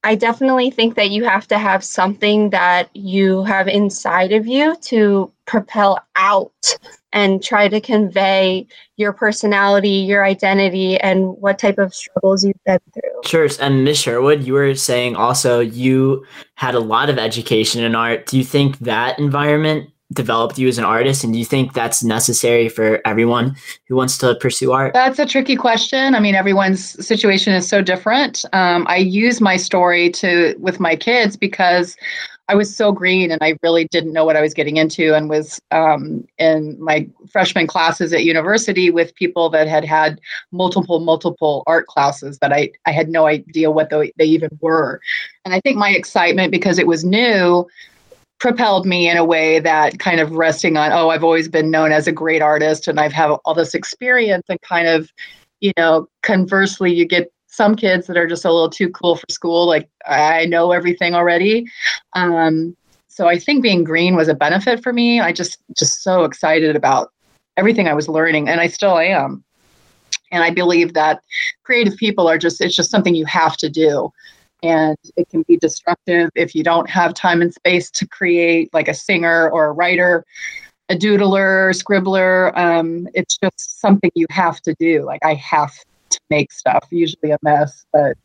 [0.04, 4.76] I definitely think that you have to have something that you have inside of you
[4.82, 6.76] to propel out
[7.14, 12.80] and try to convey your personality, your identity, and what type of struggles you've been
[12.92, 13.22] through.
[13.24, 13.48] Sure.
[13.60, 16.26] And Miss Sherwood, you were saying also you
[16.56, 18.26] had a lot of education in art.
[18.26, 22.04] Do you think that environment developed you as an artist and do you think that's
[22.04, 23.56] necessary for everyone
[23.88, 24.92] who wants to pursue art?
[24.92, 26.14] That's a tricky question.
[26.14, 28.44] I mean everyone's situation is so different.
[28.52, 31.96] Um, i use my story to with my kids because
[32.48, 35.28] i was so green and i really didn't know what i was getting into and
[35.28, 40.20] was um, in my freshman classes at university with people that had had
[40.52, 45.00] multiple multiple art classes that i, I had no idea what they, they even were.
[45.44, 47.66] And i think my excitement because it was new
[48.44, 51.92] propelled me in a way that kind of resting on oh i've always been known
[51.92, 55.10] as a great artist and i've had all this experience and kind of
[55.60, 59.24] you know conversely you get some kids that are just a little too cool for
[59.30, 61.64] school like i know everything already.
[62.12, 62.76] Um,
[63.08, 65.20] so i think being green was a benefit for me.
[65.20, 67.12] I just just so excited about
[67.56, 69.42] everything i was learning and i still am.
[70.32, 71.22] And I believe that
[71.62, 74.10] creative people are just, it's just something you have to do.
[74.64, 78.88] And it can be destructive if you don't have time and space to create, like
[78.88, 80.24] a singer or a writer,
[80.88, 82.56] a doodler, scribbler.
[82.56, 85.04] Um, it's just something you have to do.
[85.04, 85.74] Like I have
[86.08, 88.16] to make stuff, usually a mess, but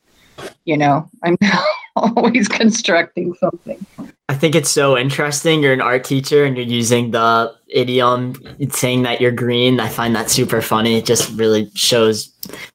[0.63, 1.37] you know, I'm
[2.15, 3.85] always constructing something.
[4.29, 5.61] I think it's so interesting.
[5.61, 8.35] You're an art teacher and you're using the idiom
[8.69, 9.79] saying that you're green.
[9.79, 10.97] I find that super funny.
[10.97, 12.31] It just really shows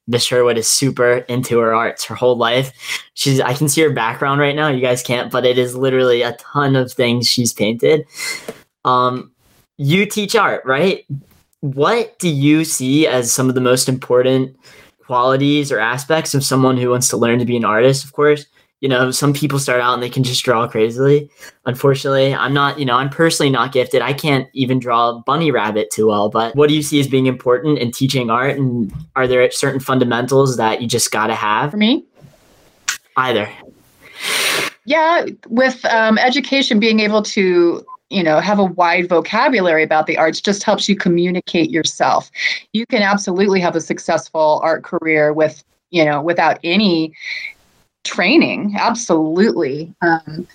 [0.06, 2.72] Miss Sherwood is super into her arts her whole life.
[3.14, 4.68] She's I can see her background right now.
[4.68, 8.04] You guys can't, but it is literally a ton of things she's painted.
[8.84, 9.30] Um
[9.78, 11.04] you teach art, right?
[11.60, 14.56] What do you see as some of the most important
[15.06, 18.46] qualities or aspects of someone who wants to learn to be an artist, of course.
[18.84, 21.30] You know, some people start out and they can just draw crazily.
[21.64, 24.02] Unfortunately, I'm not, you know, I'm personally not gifted.
[24.02, 26.28] I can't even draw a bunny rabbit too well.
[26.28, 28.58] But what do you see as being important in teaching art?
[28.58, 31.70] And are there certain fundamentals that you just got to have?
[31.70, 32.04] For me?
[33.16, 33.50] Either.
[34.84, 40.18] Yeah, with um, education, being able to you know have a wide vocabulary about the
[40.18, 42.30] arts just helps you communicate yourself
[42.74, 47.14] you can absolutely have a successful art career with you know without any
[48.04, 50.46] training absolutely um,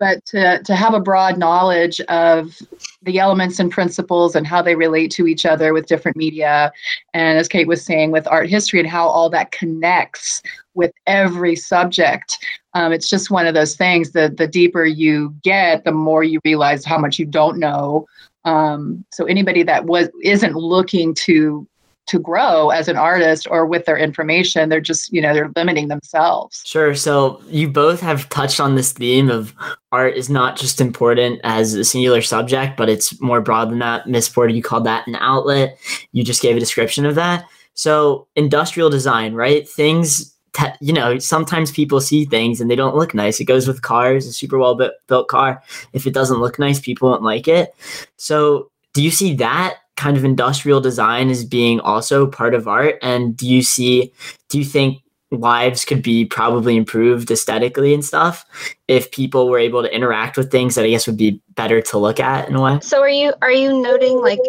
[0.00, 2.56] but to, to have a broad knowledge of
[3.02, 6.72] the elements and principles and how they relate to each other with different media
[7.14, 10.42] and as kate was saying with art history and how all that connects
[10.74, 12.38] with every subject
[12.78, 16.38] um, it's just one of those things that the deeper you get, the more you
[16.44, 18.06] realize how much you don't know.
[18.44, 21.66] Um, so anybody that was isn't looking to
[22.08, 25.88] to grow as an artist or with their information they're just you know they're limiting
[25.88, 29.54] themselves sure so you both have touched on this theme of
[29.92, 34.06] art is not just important as a singular subject but it's more broad than that
[34.06, 35.78] miss porter you called that an outlet
[36.12, 37.44] you just gave a description of that
[37.74, 40.34] so industrial design right things
[40.80, 43.40] you know, sometimes people see things and they don't look nice.
[43.40, 45.62] It goes with cars, a super well built car.
[45.92, 47.74] If it doesn't look nice, people won't like it.
[48.16, 52.98] So, do you see that kind of industrial design as being also part of art?
[53.02, 54.12] And do you see,
[54.48, 58.46] do you think lives could be probably improved aesthetically and stuff
[58.86, 61.98] if people were able to interact with things that I guess would be better to
[61.98, 62.78] look at in a way?
[62.80, 64.40] So, are you are you noting like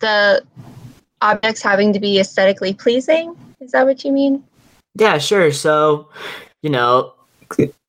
[0.00, 0.42] the
[1.20, 3.36] objects having to be aesthetically pleasing?
[3.60, 4.42] Is that what you mean?
[4.94, 5.52] Yeah, sure.
[5.52, 6.08] So,
[6.62, 7.12] you know,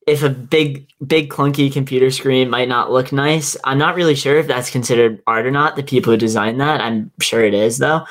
[0.08, 4.36] if a big, big clunky computer screen might not look nice, I'm not really sure
[4.36, 5.76] if that's considered art or not.
[5.76, 8.04] The people who design that, I'm sure it is though.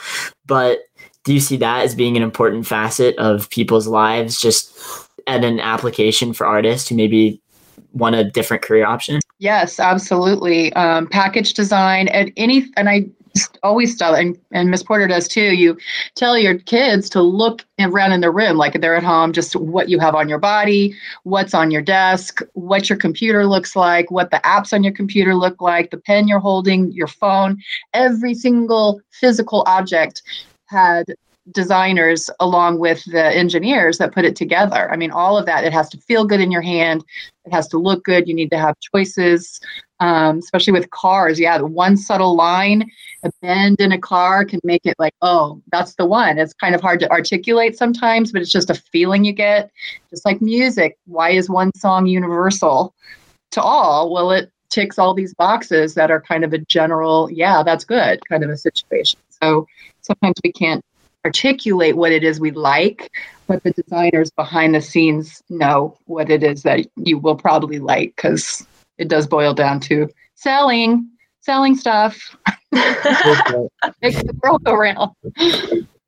[0.46, 0.80] But
[1.24, 4.72] do you see that as being an important facet of people's lives, just
[5.26, 7.42] at an application for artists who maybe
[7.94, 9.20] want a different career option?
[9.40, 10.72] Yes, absolutely.
[10.74, 13.08] Um, package design and any, and I
[13.64, 15.78] always tell and, and miss porter does too you
[16.16, 19.90] tell your kids to look around in the room like they're at home just what
[19.90, 24.32] you have on your body what's on your desk what your computer looks like what
[24.32, 27.62] the apps on your computer look like the pen you're holding your phone.
[27.94, 30.22] Every single physical object
[30.66, 31.16] had
[31.52, 34.92] designers along with the engineers that put it together.
[34.92, 37.04] I mean, all of that, it has to feel good in your hand.
[37.46, 38.28] It has to look good.
[38.28, 39.60] You need to have choices
[40.00, 41.40] um, especially with cars.
[41.40, 42.90] Yeah, the one subtle line,
[43.24, 46.38] a bend in a car can make it like, oh, that's the one.
[46.38, 49.72] It's kind of hard to articulate sometimes, but it's just a feeling you get.
[50.10, 52.94] Just like music, why is one song universal
[53.52, 54.14] to all?
[54.14, 58.20] Well, it ticks all these boxes that are kind of a general, yeah, that's good
[58.28, 59.20] kind of a situation.
[59.42, 59.66] So
[60.02, 60.84] sometimes we can't
[61.28, 63.12] articulate what it is we like,
[63.48, 68.16] but the designers behind the scenes know what it is that you will probably like
[68.16, 68.66] because
[68.98, 71.06] it does boil down to selling,
[71.42, 72.38] selling stuff.
[72.72, 75.12] Makes the world go round.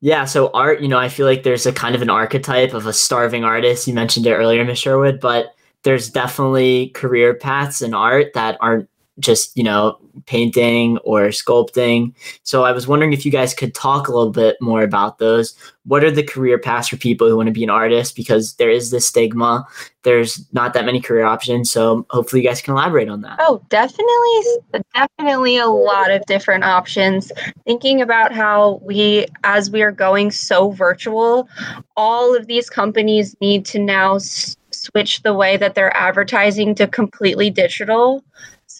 [0.00, 2.86] Yeah, so art, you know, I feel like there's a kind of an archetype of
[2.86, 3.86] a starving artist.
[3.86, 8.88] You mentioned it earlier, Miss Sherwood, but there's definitely career paths in art that aren't
[9.20, 12.12] just you know painting or sculpting.
[12.42, 15.54] So i was wondering if you guys could talk a little bit more about those.
[15.84, 18.16] What are the career paths for people who want to be an artist?
[18.16, 19.64] Because there is this stigma.
[20.02, 23.38] There's not that many career options so hopefully you guys can elaborate on that.
[23.40, 27.30] Oh definitely definitely a lot of different options.
[27.64, 31.48] Thinking about how we as we are going so virtual
[31.96, 36.86] all of these companies need to now s- switch the way that they're advertising to
[36.86, 38.24] completely digital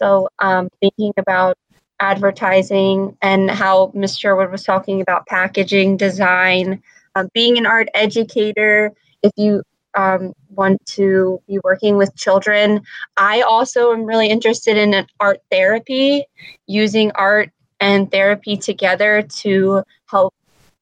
[0.00, 1.58] so um, thinking about
[2.00, 4.18] advertising and how Ms.
[4.18, 6.82] Sherwood was talking about packaging, design,
[7.14, 8.92] um, being an art educator,
[9.22, 9.62] if you
[9.94, 12.80] um, want to be working with children.
[13.16, 16.24] I also am really interested in art therapy,
[16.66, 20.34] using art and therapy together to help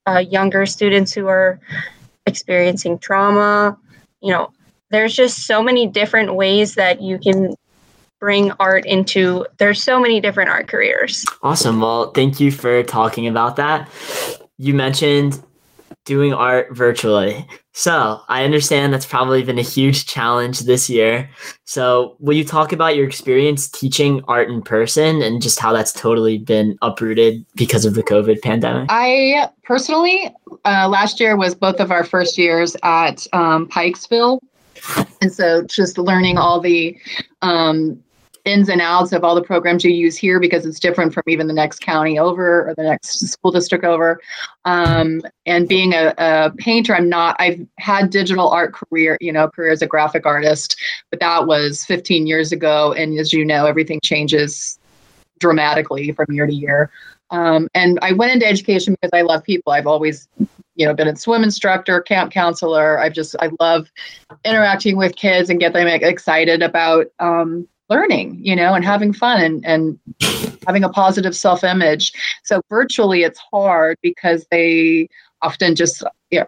[0.07, 1.59] uh, younger students who are
[2.27, 3.77] experiencing trauma.
[4.21, 4.53] You know,
[4.91, 7.55] there's just so many different ways that you can
[8.21, 11.25] bring art into there's so many different art careers.
[11.43, 11.81] Awesome.
[11.81, 13.89] Well thank you for talking about that.
[14.59, 15.43] You mentioned
[16.05, 17.47] doing art virtually.
[17.75, 21.29] So i understand that's probably been a huge challenge this year.
[21.64, 25.93] So will you talk about your experience teaching art in person and just how that's
[25.93, 28.87] totally been uprooted because of the covid pandemic?
[28.89, 34.41] I personally uh, last year was both of our first years at um, pikesville.
[35.21, 36.97] And so just learning all the
[37.43, 38.03] um,
[38.49, 41.46] ins and outs of all the programs you use here because it's different from even
[41.46, 44.20] the next county over or the next school district over.
[44.64, 49.49] Um, and being a, a, painter, I'm not, I've had digital art career, you know,
[49.49, 50.80] career as a graphic artist,
[51.11, 52.92] but that was 15 years ago.
[52.92, 54.78] And as you know, everything changes
[55.38, 56.90] dramatically from year to year.
[57.30, 59.72] Um, and I went into education because I love people.
[59.72, 60.28] I've always,
[60.76, 62.99] you know, been a swim instructor, camp counselor.
[62.99, 63.90] I've just, I love
[64.44, 69.41] interacting with kids and get them excited about um, learning, you know, and having fun
[69.43, 69.99] and, and
[70.66, 72.12] having a positive self image.
[72.45, 75.09] So virtually it's hard because they
[75.43, 76.47] often just you know,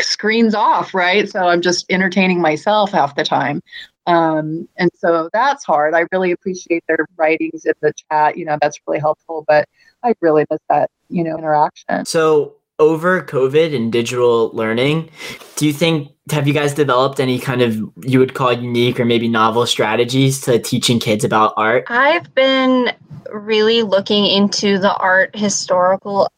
[0.00, 1.28] screens off, right?
[1.28, 3.62] So I'm just entertaining myself half the time.
[4.06, 5.94] Um, and so that's hard.
[5.94, 8.38] I really appreciate their writings in the chat.
[8.38, 9.68] You know, that's really helpful, but
[10.02, 12.06] I really miss that, you know, interaction.
[12.06, 15.10] So over COVID and digital learning,
[15.56, 19.04] do you think have you guys developed any kind of you would call unique or
[19.04, 21.84] maybe novel strategies to teaching kids about art?
[21.88, 22.92] I've been
[23.32, 26.30] really looking into the art historical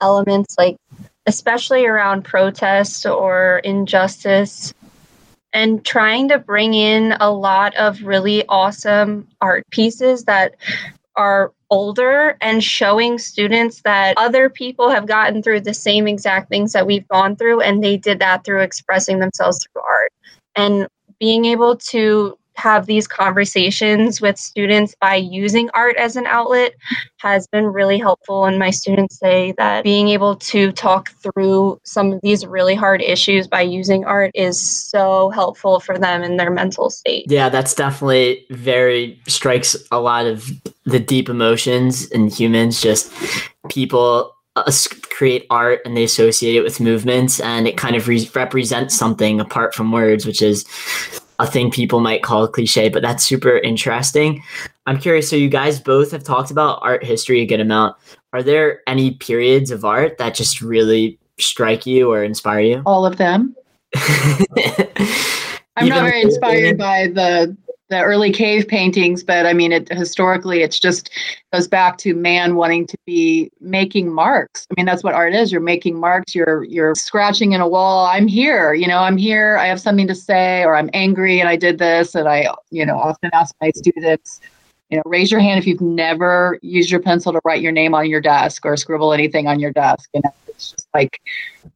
[0.00, 0.76] elements like
[1.26, 4.74] especially around protest or injustice
[5.52, 10.56] and trying to bring in a lot of really awesome art pieces that
[11.16, 16.72] are older and showing students that other people have gotten through the same exact things
[16.72, 20.12] that we've gone through and they did that through expressing themselves through art.
[20.56, 20.88] And
[21.18, 26.74] being able to have these conversations with students by using art as an outlet
[27.18, 28.44] has been really helpful.
[28.44, 33.02] And my students say that being able to talk through some of these really hard
[33.02, 37.26] issues by using art is so helpful for them in their mental state.
[37.28, 40.50] Yeah, that's definitely very strikes a lot of
[40.84, 43.12] the deep emotions in humans, just
[43.68, 44.70] people uh,
[45.10, 49.40] create art and they associate it with movements and it kind of re- represents something
[49.40, 50.64] apart from words which is
[51.38, 54.42] a thing people might call a cliche, but that's super interesting.
[54.86, 55.28] I'm curious.
[55.28, 57.96] So, you guys both have talked about art history a good amount.
[58.32, 62.82] Are there any periods of art that just really strike you or inspire you?
[62.86, 63.54] All of them.
[65.76, 67.56] I'm not very inspired by the
[67.94, 71.10] the early cave paintings, but I mean, it historically, it's just
[71.52, 74.66] goes back to man wanting to be making marks.
[74.70, 75.52] I mean, that's what art is.
[75.52, 76.34] You're making marks.
[76.34, 78.06] You're you're scratching in a wall.
[78.06, 78.74] I'm here.
[78.74, 79.56] You know, I'm here.
[79.56, 82.14] I have something to say, or I'm angry and I did this.
[82.14, 84.40] And I, you know, often ask my students,
[84.90, 87.94] you know, raise your hand if you've never used your pencil to write your name
[87.94, 90.10] on your desk or scribble anything on your desk.
[90.14, 91.20] And it's just like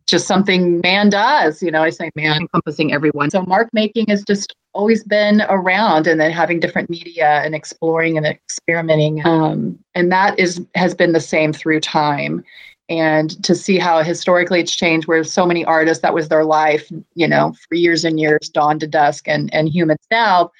[0.06, 1.62] just something man does.
[1.62, 3.30] You know, I say man encompassing everyone.
[3.30, 8.16] So mark making is just always been around and then having different media and exploring
[8.16, 12.44] and experimenting um, and that is has been the same through time.
[12.88, 16.90] And to see how historically it's changed where so many artists that was their life
[17.14, 20.50] you know for years and years dawn to dusk and and humans now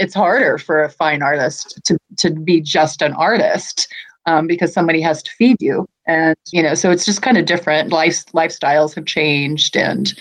[0.00, 3.86] it's harder for a fine artist to to be just an artist
[4.26, 5.86] um, because somebody has to feed you.
[6.06, 7.92] And you know so it's just kind of different.
[7.92, 10.12] Life lifestyles have changed and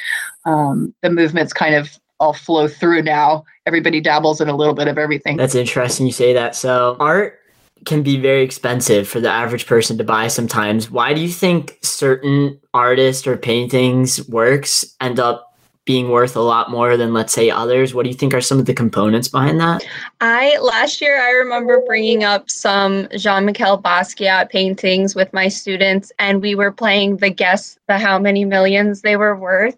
[0.46, 3.46] um, the movement's kind of all flow through now.
[3.66, 5.38] Everybody dabbles in a little bit of everything.
[5.38, 6.56] That's interesting you say that.
[6.56, 7.40] So art
[7.86, 10.92] can be very expensive for the average person to buy sometimes.
[10.92, 15.50] Why do you think certain artists or paintings works end up
[15.90, 18.60] being worth a lot more than let's say others what do you think are some
[18.60, 19.84] of the components behind that
[20.22, 26.44] i last year i remember bringing up some jean-michel basquiat paintings with my students and
[26.44, 29.76] we were playing the guess the how many millions they were worth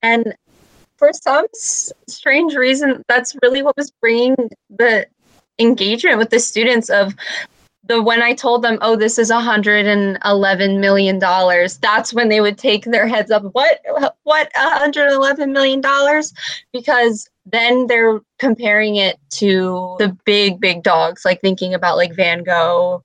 [0.00, 0.34] and
[1.00, 1.46] for some
[2.06, 4.36] strange reason, that's really what was bringing
[4.68, 5.06] the
[5.58, 7.14] engagement with the students of
[7.84, 12.58] the when I told them, oh, this is 111 million dollars, that's when they would
[12.58, 13.42] take their heads up.
[13.52, 13.80] What?
[14.24, 14.50] What?
[14.54, 16.34] 111 million dollars?
[16.70, 22.44] Because then they're comparing it to the big, big dogs, like thinking about like Van
[22.44, 23.02] Gogh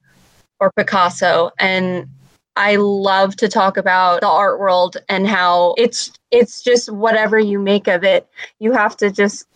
[0.60, 2.08] or Picasso, and
[2.58, 7.60] I love to talk about the art world and how it's it's just whatever you
[7.60, 8.28] make of it.
[8.60, 9.48] You have to just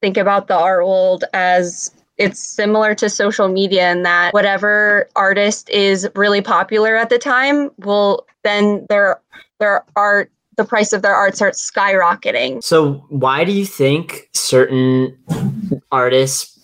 [0.00, 5.70] think about the art world as it's similar to social media in that whatever artist
[5.70, 9.20] is really popular at the time will then their
[9.58, 12.62] their art the price of their art starts skyrocketing.
[12.62, 15.16] So why do you think certain
[15.92, 16.57] artists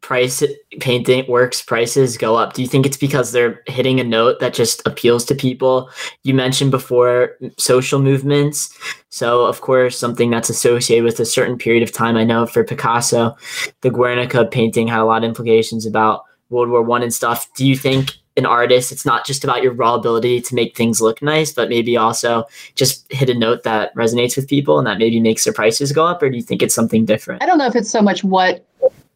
[0.00, 0.42] price
[0.80, 2.54] painting works prices go up.
[2.54, 5.90] Do you think it's because they're hitting a note that just appeals to people?
[6.22, 8.76] You mentioned before social movements.
[9.10, 12.16] So of course something that's associated with a certain period of time.
[12.16, 13.36] I know for picasso
[13.82, 17.48] the guernica painting had a lot of implications about world war one and stuff.
[17.54, 21.00] Do you think an artist it's not just about your raw ability to make things
[21.00, 22.44] look nice but maybe also
[22.76, 26.06] just hit a note that resonates with people and that maybe makes their prices go
[26.06, 27.42] up or do you think it's something different?
[27.42, 28.64] I don't know if it's so much what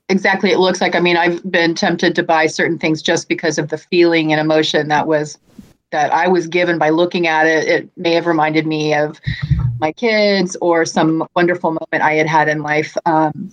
[0.09, 0.95] exactly it looks like.
[0.95, 4.41] I mean, I've been tempted to buy certain things just because of the feeling and
[4.41, 5.39] emotion that was
[5.95, 7.69] that I was given by looking at it.
[7.69, 9.21] It may have reminded me of
[9.79, 12.97] my kids or some wonderful moment I had had in life.
[13.07, 13.53] Um,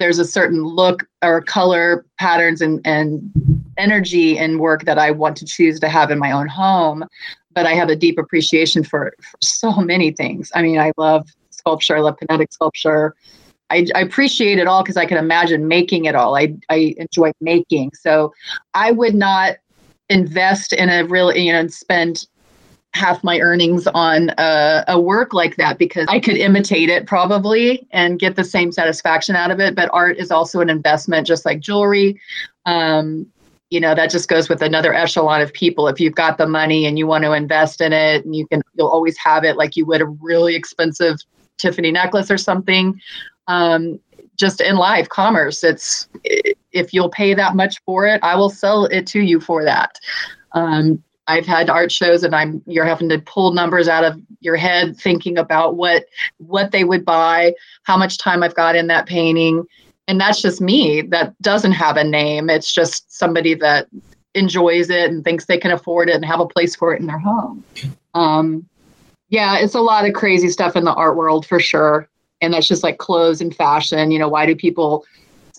[0.00, 3.30] there's a certain look or color patterns and, and
[3.78, 7.04] energy and work that I want to choose to have in my own home.
[7.52, 10.50] But I have a deep appreciation for, for so many things.
[10.56, 13.14] I mean, I love sculpture, I love kinetic sculpture.
[13.70, 16.36] I, I appreciate it all because I can imagine making it all.
[16.36, 17.92] I, I enjoy making.
[17.94, 18.32] So
[18.74, 19.56] I would not
[20.08, 22.26] invest in a really, you know, spend
[22.94, 27.86] half my earnings on a, a, work like that because I could imitate it probably
[27.90, 29.74] and get the same satisfaction out of it.
[29.74, 32.18] But art is also an investment, just like jewelry.
[32.64, 33.26] Um,
[33.68, 35.88] you know, that just goes with another echelon of people.
[35.88, 38.62] If you've got the money and you want to invest in it, and you can,
[38.74, 41.16] you'll always have it like you would a really expensive
[41.58, 43.00] Tiffany necklace or something
[43.48, 43.98] um,
[44.36, 46.08] just in life commerce it's
[46.72, 49.98] if you'll pay that much for it i will sell it to you for that.
[50.52, 54.56] Um, i've had art shows and i'm you're having to pull numbers out of your
[54.56, 56.04] head thinking about what
[56.38, 59.64] what they would buy how much time i've got in that painting.
[60.08, 62.48] And that's just me that doesn't have a name.
[62.48, 63.88] It's just somebody that
[64.36, 67.08] enjoys it and thinks they can afford it and have a place for it in
[67.08, 67.64] their home.
[68.14, 68.68] Um,
[69.28, 72.08] yeah it's a lot of crazy stuff in the art world for sure
[72.40, 75.04] and that's just like clothes and fashion you know why do people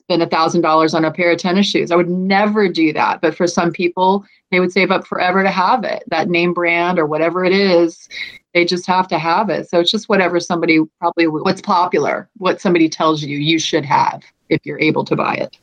[0.08, 1.92] spend a thousand dollars on a pair of tennis shoes?
[1.92, 5.52] I would never do that but for some people they would save up forever to
[5.52, 6.04] have it.
[6.08, 8.08] That name brand or whatever it is
[8.54, 9.70] they just have to have it.
[9.70, 14.24] So it's just whatever somebody probably what's popular what somebody tells you you should have
[14.50, 15.58] if you're able to buy it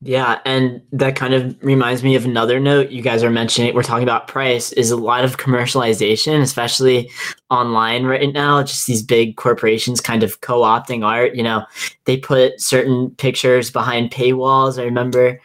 [0.00, 3.74] yeah, and that kind of reminds me of another note you guys are mentioning.
[3.74, 7.10] We're talking about price is a lot of commercialization, especially
[7.50, 8.62] online right now.
[8.62, 11.34] Just these big corporations kind of co-opting art.
[11.34, 11.64] You know,
[12.04, 14.78] they put certain pictures behind paywalls.
[14.78, 15.40] I remember,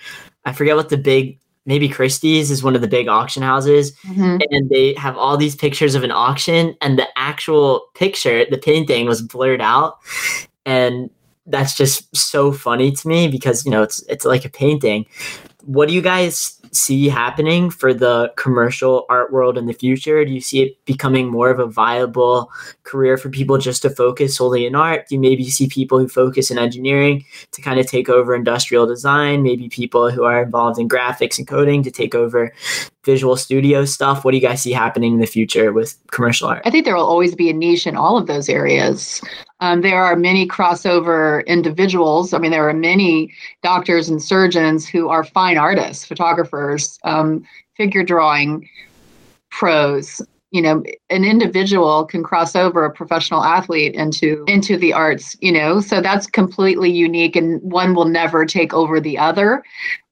[0.45, 4.37] I forget what the big maybe Christie's is one of the big auction houses, mm-hmm.
[4.51, 9.07] and they have all these pictures of an auction, and the actual picture, the painting,
[9.07, 9.97] was blurred out,
[10.65, 11.09] and
[11.45, 15.05] that's just so funny to me because you know it's it's like a painting.
[15.65, 20.25] What do you guys see happening for the commercial art world in the future?
[20.25, 22.51] Do you see it becoming more of a viable
[22.83, 25.07] career for people just to focus solely in art?
[25.07, 28.85] Do you maybe see people who focus in engineering to kind of take over industrial
[28.87, 29.41] design?
[29.41, 32.53] Maybe people who are involved in graphics and coding to take over
[33.05, 34.23] visual studio stuff?
[34.23, 36.61] What do you guys see happening in the future with commercial art?
[36.65, 39.21] I think there will always be a niche in all of those areas.
[39.59, 42.33] Um, there are many crossover individuals.
[42.33, 47.45] I mean, there are many doctors and surgeons who are fine artists, photographers, um,
[47.75, 48.69] figure drawing
[49.49, 50.21] pros.
[50.53, 55.35] You know, an individual can cross over a professional athlete into into the arts.
[55.41, 59.63] You know, so that's completely unique, and one will never take over the other.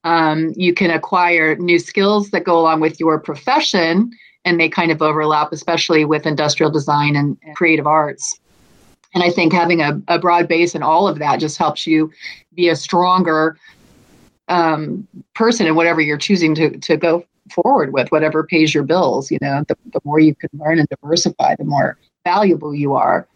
[0.04, 4.12] Um, you can acquire new skills that go along with your profession,
[4.44, 8.40] and they kind of overlap, especially with industrial design and, and creative arts.
[9.14, 12.12] And I think having a, a broad base in all of that just helps you
[12.56, 13.58] be a stronger
[14.48, 19.32] um, person in whatever you're choosing to, to go forward with, whatever pays your bills.
[19.32, 23.28] You know, the, the more you can learn and diversify, the more valuable you are.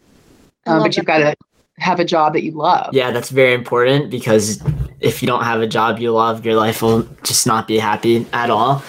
[0.66, 1.34] Um, but you've got to
[1.78, 2.94] have a job that you love.
[2.94, 4.62] Yeah, that's very important because
[5.00, 8.26] if you don't have a job you love, your life will just not be happy
[8.32, 8.82] at all.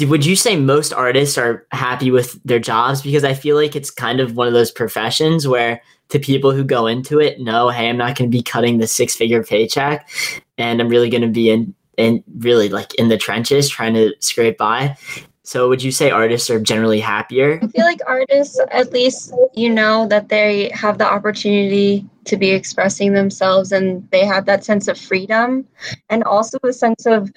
[0.00, 3.02] Would you say most artists are happy with their jobs?
[3.02, 6.64] Because I feel like it's kind of one of those professions where to people who
[6.64, 10.08] go into it know, hey, I'm not going to be cutting the six figure paycheck
[10.56, 14.14] and I'm really going to be in, in really like in the trenches trying to
[14.20, 14.96] scrape by.
[15.42, 17.58] So would you say artists are generally happier?
[17.62, 22.50] I feel like artists, at least, you know, that they have the opportunity to be
[22.50, 25.66] expressing themselves and they have that sense of freedom
[26.10, 27.32] and also a sense of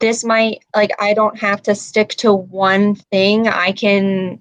[0.00, 3.48] this might, like, I don't have to stick to one thing.
[3.48, 4.40] I can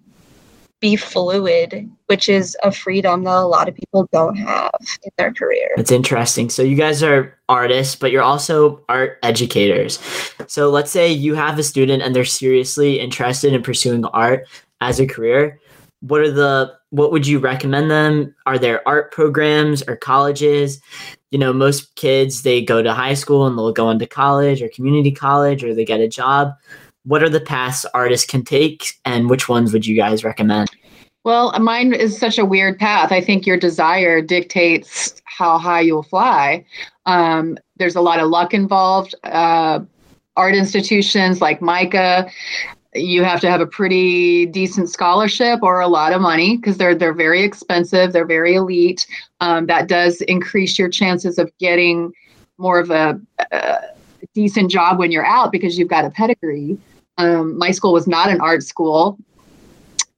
[0.81, 4.71] be fluid, which is a freedom that a lot of people don't have
[5.03, 5.69] in their career.
[5.75, 6.49] That's interesting.
[6.49, 9.99] So you guys are artists, but you're also art educators.
[10.47, 14.47] So let's say you have a student and they're seriously interested in pursuing art
[14.81, 15.59] as a career.
[16.01, 20.79] what are the what would you recommend them are there art programs or colleges
[21.31, 24.69] you know most kids they go to high school and they'll go into college or
[24.69, 26.53] community college or they get a job
[27.05, 30.69] what are the paths artists can take and which ones would you guys recommend
[31.23, 36.03] well mine is such a weird path i think your desire dictates how high you'll
[36.03, 36.63] fly
[37.07, 39.79] um, there's a lot of luck involved uh,
[40.35, 42.29] art institutions like MICA
[42.95, 46.95] you have to have a pretty decent scholarship or a lot of money because they're
[46.95, 48.13] they're very expensive.
[48.13, 49.05] They're very elite.
[49.41, 52.13] Um, that does increase your chances of getting
[52.57, 53.19] more of a,
[53.51, 53.79] a,
[54.33, 56.77] decent job when you're out because you've got a pedigree.
[57.17, 59.17] Um, my school was not an art school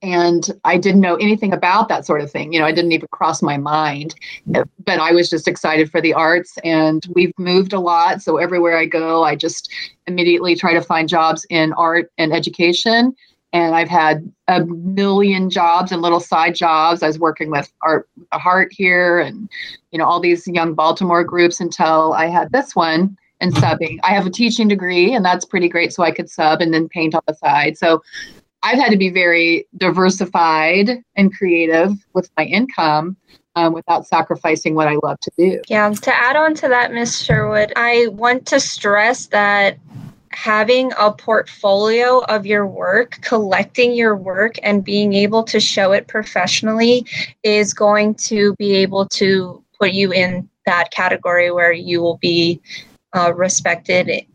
[0.03, 2.53] and I didn't know anything about that sort of thing.
[2.53, 4.13] You know, I didn't even cross my mind,
[4.45, 6.57] but I was just excited for the arts.
[6.63, 8.21] And we've moved a lot.
[8.21, 9.71] So everywhere I go, I just
[10.05, 13.15] immediately try to find jobs in art and education.
[13.53, 17.01] And I've had a million jobs and little side jobs.
[17.01, 19.49] I was working with Art Heart here and,
[19.91, 23.99] you know, all these young Baltimore groups until I had this one and subbing.
[24.03, 25.93] I have a teaching degree, and that's pretty great.
[25.93, 27.77] So I could sub and then paint on the side.
[27.77, 28.01] So
[28.63, 33.17] I've had to be very diversified and creative with my income
[33.55, 35.61] um, without sacrificing what I love to do.
[35.67, 39.77] Yeah, to add on to that, Miss Sherwood, I want to stress that
[40.31, 46.07] having a portfolio of your work, collecting your work, and being able to show it
[46.07, 47.05] professionally
[47.41, 52.61] is going to be able to put you in that category where you will be
[53.17, 54.25] uh, respected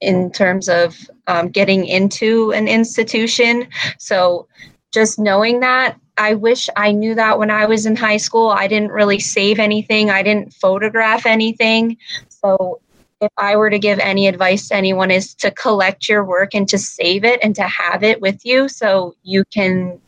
[0.00, 3.68] in terms of um, getting into an institution.
[3.98, 4.48] So
[4.92, 8.50] just knowing that, I wish I knew that when I was in high school.
[8.50, 11.96] I didn't really save anything, I didn't photograph anything.
[12.28, 12.80] So
[13.20, 16.68] if I were to give any advice to anyone is to collect your work and
[16.68, 20.00] to save it and to have it with you so you can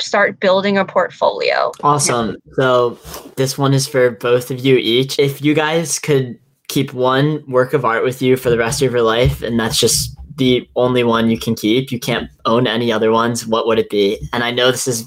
[0.00, 1.72] start building a portfolio.
[1.82, 2.36] Awesome.
[2.54, 2.98] So
[3.36, 5.18] this one is for both of you each.
[5.18, 6.38] If you guys could
[6.76, 9.80] keep one work of art with you for the rest of your life and that's
[9.80, 11.90] just the only one you can keep.
[11.90, 13.46] You can't own any other ones.
[13.46, 14.18] What would it be?
[14.34, 15.04] And i know this is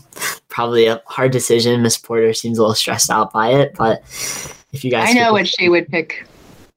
[0.47, 1.83] probably a hard decision.
[1.83, 4.01] Miss porter seems a little stressed out by it but
[4.71, 6.25] if you guys i know what she would pick.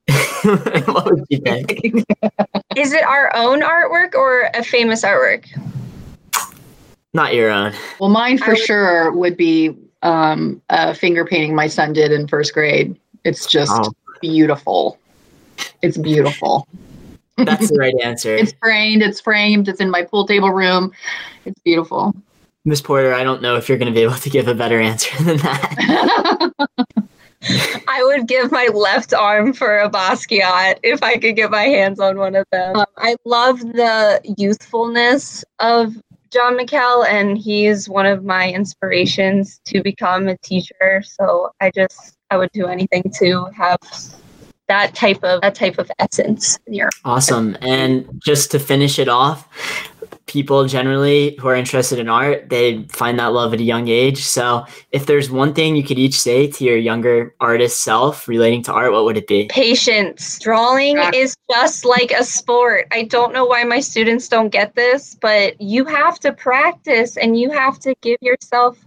[0.44, 1.84] What would you pick?
[2.76, 5.46] Is it our own artwork or a famous artwork?
[7.14, 7.72] Not your own.
[7.98, 12.28] Well mine for would- sure would be um, uh, finger painting my son did in
[12.28, 12.98] first grade.
[13.24, 13.92] It's just oh
[14.22, 14.98] beautiful.
[15.82, 16.66] It's beautiful.
[17.36, 18.34] That's the right answer.
[18.34, 20.92] it's framed, it's framed, it's in my pool table room.
[21.44, 22.14] It's beautiful.
[22.64, 24.80] Miss Porter, I don't know if you're going to be able to give a better
[24.80, 26.52] answer than that.
[27.88, 31.98] I would give my left arm for a Basquiat if I could get my hands
[31.98, 32.76] on one of them.
[32.76, 35.96] Um, I love the youthfulness of
[36.30, 41.02] Jean-Michel, and he's one of my inspirations to become a teacher.
[41.04, 43.78] So I just I would do anything to have
[44.68, 47.58] that type of that type of essence in your awesome.
[47.60, 49.46] And just to finish it off
[50.24, 54.24] people generally who are interested in art they find that love at a young age.
[54.24, 58.62] So if there's one thing you could each say to your younger artist self relating
[58.62, 59.46] to art what would it be?
[59.48, 60.38] Patience.
[60.38, 62.86] Drawing is just like a sport.
[62.92, 67.38] I don't know why my students don't get this but you have to practice and
[67.38, 68.78] you have to give yourself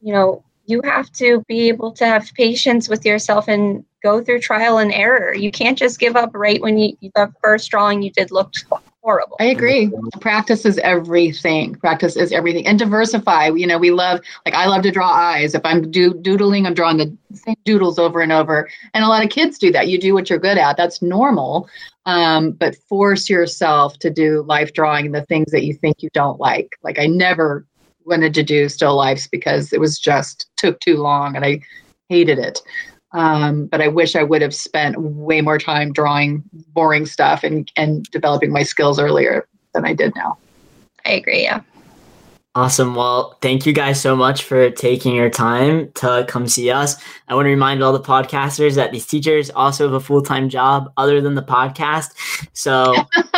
[0.00, 4.40] you know you have to be able to have patience with yourself and go through
[4.40, 5.34] trial and error.
[5.34, 8.66] You can't just give up right when you the first drawing you did looked
[9.02, 9.36] horrible.
[9.40, 9.90] I agree.
[10.20, 11.74] Practice is everything.
[11.76, 12.66] Practice is everything.
[12.66, 13.48] And diversify.
[13.48, 15.54] You know, we love like I love to draw eyes.
[15.54, 18.68] If I'm do- doodling, I'm drawing the same doodles over and over.
[18.92, 19.88] And a lot of kids do that.
[19.88, 20.76] You do what you're good at.
[20.76, 21.68] That's normal.
[22.04, 26.38] Um, but force yourself to do life drawing the things that you think you don't
[26.38, 26.76] like.
[26.82, 27.66] Like I never
[28.08, 31.60] wanted to do still lifes because it was just took too long and I
[32.08, 32.60] hated it.
[33.12, 36.42] Um, but I wish I would have spent way more time drawing
[36.72, 40.36] boring stuff and, and developing my skills earlier than I did now.
[41.06, 41.42] I agree.
[41.42, 41.62] Yeah.
[42.54, 42.94] Awesome.
[42.96, 46.96] Well, thank you guys so much for taking your time to come see us.
[47.28, 50.48] I want to remind all the podcasters that these teachers also have a full time
[50.48, 52.14] job other than the podcast.
[52.54, 52.94] So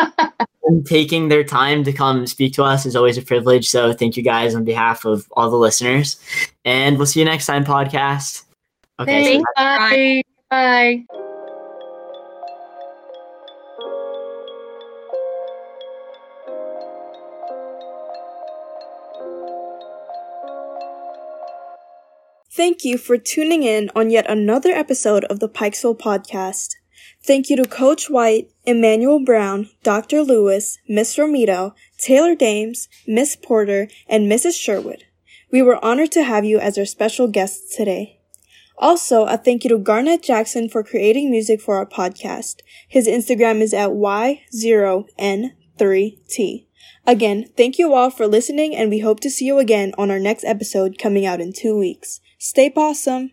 [0.84, 3.68] taking their time to come speak to us is always a privilege.
[3.68, 6.20] So thank you guys on behalf of all the listeners.
[6.64, 8.44] And we'll see you next time, podcast.
[8.98, 9.40] Okay.
[9.40, 9.44] Thanks.
[9.56, 10.22] So bye.
[10.50, 11.04] Bye.
[22.52, 26.74] Thank you for tuning in on yet another episode of the Pikesville Pawdcast.
[27.22, 30.22] Thank you to Coach White, Emmanuel Brown, Dr.
[30.22, 34.58] Lewis, Miss Romito, Taylor Dames, Miss Porter, and Mrs.
[34.58, 35.04] Sherwood.
[35.52, 38.18] We were honored to have you as our special guests today.
[38.78, 42.60] Also, a thank you to Garnett Jackson for creating music for our podcast.
[42.88, 46.66] His Instagram is at Y0N3T.
[47.06, 50.18] Again, thank you all for listening and we hope to see you again on our
[50.18, 52.20] next episode coming out in two weeks.
[52.38, 53.32] Stay awesome!